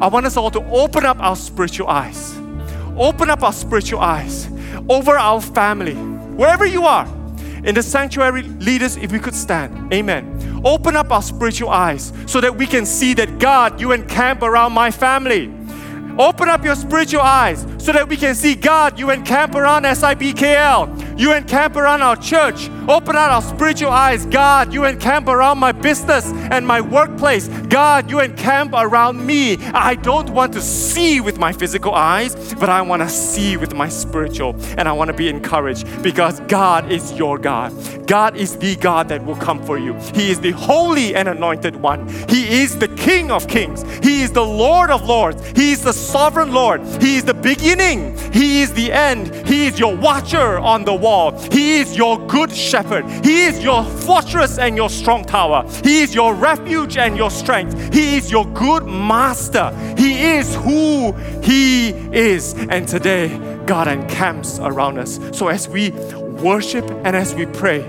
I 0.00 0.06
want 0.06 0.26
us 0.26 0.36
all 0.36 0.50
to 0.52 0.64
open 0.70 1.04
up 1.04 1.18
our 1.20 1.36
spiritual 1.36 1.88
eyes. 1.88 2.36
Open 2.96 3.30
up 3.30 3.42
our 3.42 3.52
spiritual 3.52 4.00
eyes 4.00 4.48
over 4.88 5.16
our 5.16 5.40
family, 5.40 5.94
wherever 6.40 6.64
you 6.64 6.86
are. 6.86 7.06
In 7.64 7.74
the 7.74 7.82
sanctuary, 7.82 8.44
leaders, 8.44 8.96
if 8.96 9.12
we 9.12 9.18
could 9.18 9.34
stand. 9.34 9.92
Amen. 9.92 10.62
Open 10.64 10.96
up 10.96 11.12
our 11.12 11.20
spiritual 11.20 11.68
eyes 11.68 12.14
so 12.24 12.40
that 12.40 12.56
we 12.56 12.66
can 12.66 12.86
see 12.86 13.12
that 13.12 13.38
God, 13.38 13.78
you 13.78 13.92
encamp 13.92 14.40
around 14.40 14.72
my 14.72 14.90
family. 14.90 15.52
Open 16.18 16.48
up 16.48 16.64
your 16.64 16.76
spiritual 16.76 17.20
eyes 17.20 17.66
so 17.76 17.92
that 17.92 18.08
we 18.08 18.16
can 18.16 18.34
see 18.34 18.54
God, 18.54 18.98
you 18.98 19.10
encamp 19.10 19.54
around 19.54 19.82
SIBKL. 19.84 21.18
You 21.20 21.34
encamp 21.34 21.76
around 21.76 22.00
our 22.00 22.16
church. 22.16 22.68
Open 22.88 23.16
out 23.16 23.30
our 23.30 23.42
spiritual 23.42 23.90
eyes. 23.90 24.26
God, 24.26 24.72
you 24.72 24.84
encamp 24.84 25.28
around 25.28 25.58
my 25.58 25.72
business 25.72 26.26
and 26.50 26.66
my 26.66 26.80
workplace. 26.80 27.48
God, 27.68 28.10
you 28.10 28.20
encamp 28.20 28.72
around 28.74 29.24
me. 29.24 29.56
I 29.74 29.94
don't 29.94 30.30
want 30.30 30.52
to 30.54 30.60
see 30.60 31.20
with 31.20 31.38
my 31.38 31.52
physical 31.52 31.94
eyes, 31.94 32.54
but 32.54 32.68
I 32.68 32.82
want 32.82 33.02
to 33.02 33.08
see 33.08 33.56
with 33.56 33.74
my 33.74 33.88
spiritual. 33.88 34.56
And 34.78 34.88
I 34.88 34.92
want 34.92 35.08
to 35.08 35.16
be 35.16 35.28
encouraged 35.28 36.02
because 36.02 36.40
God 36.40 36.90
is 36.90 37.12
your 37.12 37.38
God. 37.38 37.72
God 38.06 38.36
is 38.36 38.56
the 38.56 38.74
God 38.76 39.08
that 39.08 39.24
will 39.24 39.36
come 39.36 39.64
for 39.64 39.78
you. 39.78 39.94
He 40.14 40.30
is 40.30 40.40
the 40.40 40.50
holy 40.50 41.14
and 41.14 41.28
anointed 41.28 41.76
one. 41.76 42.08
He 42.28 42.62
is 42.62 42.76
the 42.78 42.88
King 42.88 43.30
of 43.30 43.46
kings. 43.46 43.82
He 44.04 44.22
is 44.22 44.32
the 44.32 44.44
Lord 44.44 44.90
of 44.90 45.04
lords. 45.04 45.40
He 45.54 45.72
is 45.72 45.84
the 45.84 45.92
sovereign 45.92 46.52
Lord. 46.52 46.80
He 47.00 47.18
is 47.18 47.24
the 47.24 47.34
beginning. 47.34 48.18
He 48.32 48.62
is 48.62 48.72
the 48.72 48.92
end. 48.92 49.32
He 49.46 49.66
is 49.66 49.78
your 49.78 49.96
watcher 49.96 50.58
on 50.58 50.84
the 50.84 50.94
wall. 50.94 51.38
He 51.52 51.76
is 51.78 51.96
your 51.96 52.18
good 52.26 52.50
shepherd. 52.52 52.79
He 53.24 53.44
is 53.44 53.62
your 53.62 53.84
fortress 53.84 54.58
and 54.58 54.76
your 54.76 54.90
strong 54.90 55.24
tower. 55.24 55.64
He 55.84 56.00
is 56.00 56.14
your 56.14 56.34
refuge 56.34 56.96
and 56.96 57.16
your 57.16 57.30
strength. 57.30 57.92
He 57.92 58.16
is 58.16 58.30
your 58.30 58.46
good 58.46 58.86
master. 58.86 59.70
He 59.96 60.22
is 60.22 60.54
who 60.56 61.12
He 61.42 61.90
is. 61.90 62.54
And 62.54 62.86
today, 62.88 63.38
God 63.66 63.88
encamps 63.88 64.58
around 64.58 64.98
us. 64.98 65.18
So 65.36 65.48
as 65.48 65.68
we 65.68 65.90
worship 66.42 66.88
and 67.04 67.14
as 67.14 67.34
we 67.34 67.46
pray, 67.46 67.82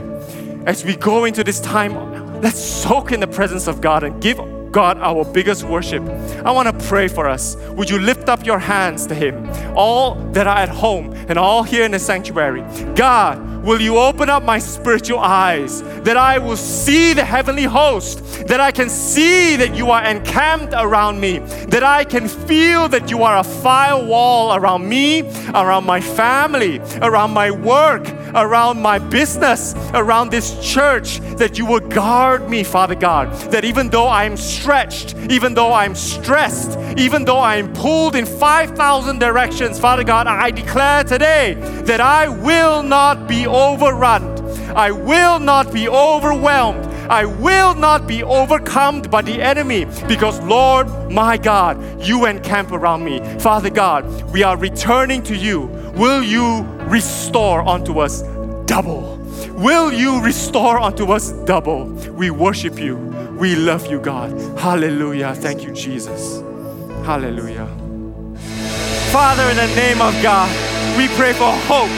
as 0.66 0.86
we 0.86 0.96
go 0.96 1.26
into 1.26 1.44
this 1.44 1.60
time, 1.60 2.42
let's 2.42 2.60
soak 2.60 3.12
in 3.12 3.20
the 3.20 3.28
presence 3.28 3.68
of 3.68 3.82
God 3.82 4.04
and 4.04 4.22
give 4.22 4.40
God 4.72 4.98
our 5.00 5.26
biggest 5.26 5.64
worship. 5.64 6.02
I 6.46 6.52
want 6.52 6.68
to 6.68 6.88
pray 6.88 7.08
for 7.08 7.28
us. 7.28 7.56
Would 7.72 7.90
you 7.90 8.00
lift 8.00 8.30
up 8.30 8.46
your 8.46 8.60
hands 8.60 9.06
to 9.08 9.16
Him? 9.16 9.50
All 9.76 10.16
that 10.32 10.48
are 10.48 10.58
at 10.58 10.70
home 10.70 11.14
and 11.28 11.38
all 11.38 11.64
here 11.64 11.84
in 11.84 11.92
the 11.92 12.00
sanctuary. 12.00 12.64
God, 12.96 13.51
Will 13.64 13.80
you 13.80 14.00
open 14.00 14.28
up 14.28 14.42
my 14.42 14.58
spiritual 14.58 15.20
eyes 15.20 15.84
that 16.02 16.18
I 16.18 16.40
will 16.40 16.58
see 16.58 17.14
the 17.14 17.24
heavenly 17.24 17.66
host, 17.66 18.48
that 18.48 18.60
I 18.60 18.72
can 18.72 18.90
see 18.90 19.56
that 19.56 19.76
you 19.76 19.92
are 19.92 20.04
encamped 20.04 20.74
around 20.74 21.22
me, 21.22 21.40
that 21.70 21.84
I 21.84 22.04
can 22.04 22.28
feel 22.28 22.90
that 22.90 23.12
you 23.12 23.22
are 23.22 23.38
a 23.38 23.44
firewall 23.44 24.56
around 24.56 24.90
me, 24.90 25.22
around 25.54 25.86
my 25.86 26.02
family, 26.02 26.80
around 27.04 27.32
my 27.32 27.52
work, 27.52 28.04
around 28.36 28.82
my 28.82 29.00
business, 29.00 29.74
around 29.94 30.30
this 30.30 30.58
church, 30.60 31.20
that 31.38 31.58
you 31.58 31.66
will 31.66 31.80
guard 31.80 32.50
me, 32.50 32.64
Father 32.64 32.96
God. 32.96 33.32
That 33.52 33.66
even 33.66 33.90
though 33.90 34.08
I'm 34.08 34.38
stretched, 34.38 35.16
even 35.30 35.54
though 35.54 35.74
I'm 35.74 35.96
stressed, 35.96 36.78
even 36.98 37.26
though 37.26 37.40
I'm 37.40 37.74
pulled 37.74 38.16
in 38.16 38.26
5,000 38.26 39.20
directions, 39.20 39.80
Father 39.80 40.04
God, 40.04 40.28
I 40.28 40.52
declare 40.52 41.04
today 41.04 41.56
that 41.86 42.02
I 42.02 42.28
will 42.28 42.84
not 42.84 43.28
be 43.28 43.48
overrun. 43.48 44.40
I 44.76 44.92
will 44.92 45.40
not 45.40 45.74
be 45.74 45.90
overwhelmed. 45.90 46.86
I 47.10 47.26
will 47.26 47.76
not 47.76 48.08
be 48.08 48.24
overcome 48.24 49.02
by 49.02 49.22
the 49.22 49.42
enemy 49.42 49.84
because, 50.08 50.40
Lord, 50.44 50.88
my 51.12 51.36
God, 51.36 52.02
you 52.02 52.26
encamp 52.26 52.72
around 52.72 53.04
me. 53.04 53.20
Father 53.40 53.70
God, 53.70 54.06
we 54.32 54.44
are 54.44 54.56
returning 54.56 55.22
to 55.24 55.36
you. 55.36 55.64
Will 55.96 56.24
you 56.24 56.66
restore 56.92 57.68
unto 57.68 58.00
us 58.00 58.22
double? 58.66 59.18
Will 59.56 59.92
you 59.92 60.22
restore 60.22 60.80
unto 60.80 61.12
us 61.12 61.32
double? 61.46 61.86
We 61.86 62.30
worship 62.30 62.78
you. 62.78 62.98
We 63.40 63.56
love 63.56 63.88
you, 63.88 64.00
God. 64.00 64.32
Hallelujah. 64.60 65.34
Thank 65.36 65.64
you, 65.64 65.72
Jesus. 65.72 66.42
Hallelujah. 67.06 67.68
Father, 69.12 69.44
in 69.50 69.58
the 69.58 69.76
name 69.76 70.02
of 70.02 70.14
God, 70.22 70.50
we 70.98 71.08
pray 71.16 71.34
for 71.34 71.52
hope 71.52 71.90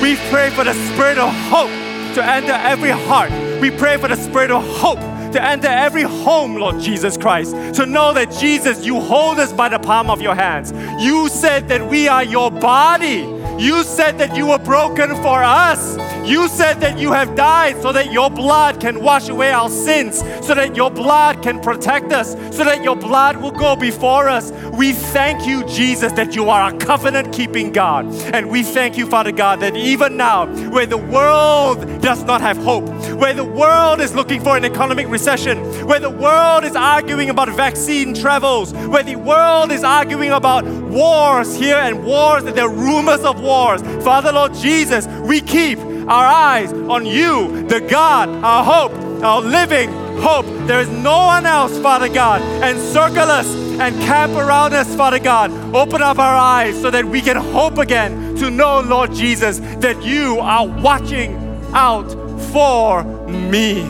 we 0.00 0.16
pray 0.30 0.48
for 0.50 0.64
the 0.64 0.72
spirit 0.92 1.18
of 1.18 1.30
hope 1.50 1.68
to 2.14 2.24
enter 2.24 2.52
every 2.52 2.88
heart. 2.88 3.30
We 3.60 3.70
pray 3.70 3.98
for 3.98 4.08
the 4.08 4.16
spirit 4.16 4.50
of 4.50 4.62
hope 4.78 4.98
to 5.32 5.42
enter 5.42 5.68
every 5.68 6.02
home, 6.02 6.54
Lord 6.56 6.80
Jesus 6.80 7.18
Christ. 7.18 7.54
To 7.74 7.84
know 7.84 8.14
that 8.14 8.30
Jesus, 8.30 8.84
you 8.84 8.98
hold 8.98 9.38
us 9.38 9.52
by 9.52 9.68
the 9.68 9.78
palm 9.78 10.08
of 10.08 10.22
your 10.22 10.34
hands. 10.34 10.72
You 11.02 11.28
said 11.28 11.68
that 11.68 11.86
we 11.86 12.08
are 12.08 12.24
your 12.24 12.50
body. 12.50 13.39
You 13.60 13.84
said 13.84 14.16
that 14.16 14.34
you 14.34 14.46
were 14.46 14.58
broken 14.58 15.14
for 15.16 15.42
us. 15.42 15.98
You 16.24 16.48
said 16.48 16.80
that 16.80 16.98
you 16.98 17.12
have 17.12 17.34
died 17.34 17.80
so 17.82 17.92
that 17.92 18.12
your 18.12 18.30
blood 18.30 18.80
can 18.80 19.02
wash 19.02 19.28
away 19.28 19.50
our 19.50 19.68
sins, 19.68 20.18
so 20.46 20.54
that 20.54 20.76
your 20.76 20.90
blood 20.90 21.42
can 21.42 21.60
protect 21.60 22.12
us, 22.12 22.32
so 22.56 22.64
that 22.64 22.84
your 22.84 22.96
blood 22.96 23.38
will 23.38 23.50
go 23.50 23.76
before 23.76 24.28
us. 24.28 24.52
We 24.72 24.92
thank 24.92 25.46
you, 25.46 25.64
Jesus, 25.66 26.12
that 26.12 26.34
you 26.34 26.48
are 26.50 26.72
a 26.72 26.78
covenant 26.78 27.32
keeping 27.32 27.72
God. 27.72 28.06
And 28.34 28.48
we 28.50 28.62
thank 28.62 28.96
you, 28.96 29.06
Father 29.06 29.32
God, 29.32 29.60
that 29.60 29.76
even 29.76 30.16
now, 30.16 30.46
where 30.70 30.86
the 30.86 30.98
world 30.98 32.00
does 32.00 32.22
not 32.24 32.40
have 32.40 32.56
hope, 32.58 32.88
where 33.14 33.34
the 33.34 33.44
world 33.44 34.00
is 34.00 34.14
looking 34.14 34.40
for 34.40 34.56
an 34.56 34.64
economic 34.64 35.08
recession, 35.08 35.58
where 35.86 36.00
the 36.00 36.10
world 36.10 36.64
is 36.64 36.76
arguing 36.76 37.30
about 37.30 37.48
vaccine 37.50 38.14
travels, 38.14 38.72
where 38.72 39.02
the 39.02 39.16
world 39.16 39.72
is 39.72 39.82
arguing 39.82 40.30
about 40.30 40.64
wars 40.64 41.54
here 41.56 41.76
and 41.76 42.04
wars, 42.04 42.44
and 42.44 42.56
there 42.56 42.66
are 42.66 42.74
rumors 42.74 43.20
of 43.24 43.40
wars. 43.40 43.82
Father, 44.04 44.32
Lord 44.32 44.54
Jesus, 44.54 45.06
we 45.26 45.40
keep 45.40 45.78
our 46.10 46.26
eyes 46.26 46.72
on 46.72 47.06
you, 47.06 47.66
the 47.68 47.80
God, 47.80 48.28
our 48.42 48.64
hope, 48.64 48.92
our 49.22 49.40
living 49.40 49.90
hope. 50.18 50.44
There 50.66 50.80
is 50.80 50.88
no 50.88 51.26
one 51.26 51.46
else, 51.46 51.78
Father 51.78 52.08
God. 52.08 52.42
Encircle 52.64 53.30
us 53.30 53.46
and 53.78 53.94
camp 54.02 54.32
around 54.32 54.74
us, 54.74 54.92
Father 54.96 55.20
God. 55.20 55.52
Open 55.72 56.02
up 56.02 56.18
our 56.18 56.36
eyes 56.36 56.78
so 56.80 56.90
that 56.90 57.04
we 57.04 57.20
can 57.20 57.36
hope 57.36 57.78
again 57.78 58.34
to 58.36 58.50
know, 58.50 58.80
Lord 58.80 59.14
Jesus, 59.14 59.60
that 59.78 60.02
you 60.02 60.40
are 60.40 60.66
watching 60.66 61.36
out 61.74 62.10
for 62.52 63.04
me. 63.28 63.80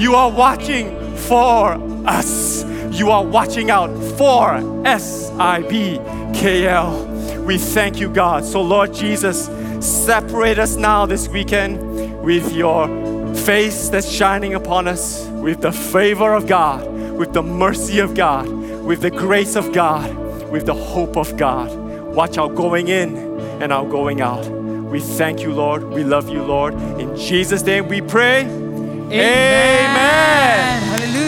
You 0.00 0.14
are 0.14 0.30
watching 0.30 1.16
for 1.16 1.74
us. 2.06 2.64
You 2.92 3.10
are 3.10 3.24
watching 3.24 3.70
out 3.70 3.90
for 4.16 4.54
S 4.86 5.30
I 5.32 5.60
B 5.60 6.00
K 6.32 6.66
L. 6.66 7.04
We 7.44 7.58
thank 7.58 8.00
you, 8.00 8.08
God. 8.08 8.44
So, 8.44 8.62
Lord 8.62 8.94
Jesus, 8.94 9.48
Separate 9.80 10.58
us 10.58 10.76
now 10.76 11.06
this 11.06 11.28
weekend 11.28 12.22
with 12.22 12.52
your 12.52 12.88
face 13.34 13.88
that's 13.88 14.10
shining 14.10 14.54
upon 14.54 14.88
us, 14.88 15.26
with 15.26 15.60
the 15.60 15.72
favor 15.72 16.34
of 16.34 16.46
God, 16.46 16.86
with 17.16 17.32
the 17.32 17.42
mercy 17.42 18.00
of 18.00 18.14
God, 18.14 18.48
with 18.48 19.00
the 19.00 19.10
grace 19.10 19.54
of 19.56 19.72
God, 19.72 20.12
with 20.50 20.66
the 20.66 20.74
hope 20.74 21.16
of 21.16 21.36
God. 21.36 21.74
Watch 22.14 22.38
our 22.38 22.48
going 22.48 22.88
in 22.88 23.16
and 23.62 23.72
our 23.72 23.86
going 23.86 24.20
out. 24.20 24.46
We 24.46 25.00
thank 25.00 25.40
you, 25.40 25.52
Lord. 25.52 25.84
We 25.84 26.02
love 26.02 26.28
you, 26.28 26.42
Lord. 26.42 26.74
In 26.74 27.16
Jesus' 27.16 27.62
name 27.62 27.88
we 27.88 28.00
pray. 28.00 28.40
Amen. 28.42 29.90
Amen. 30.90 31.27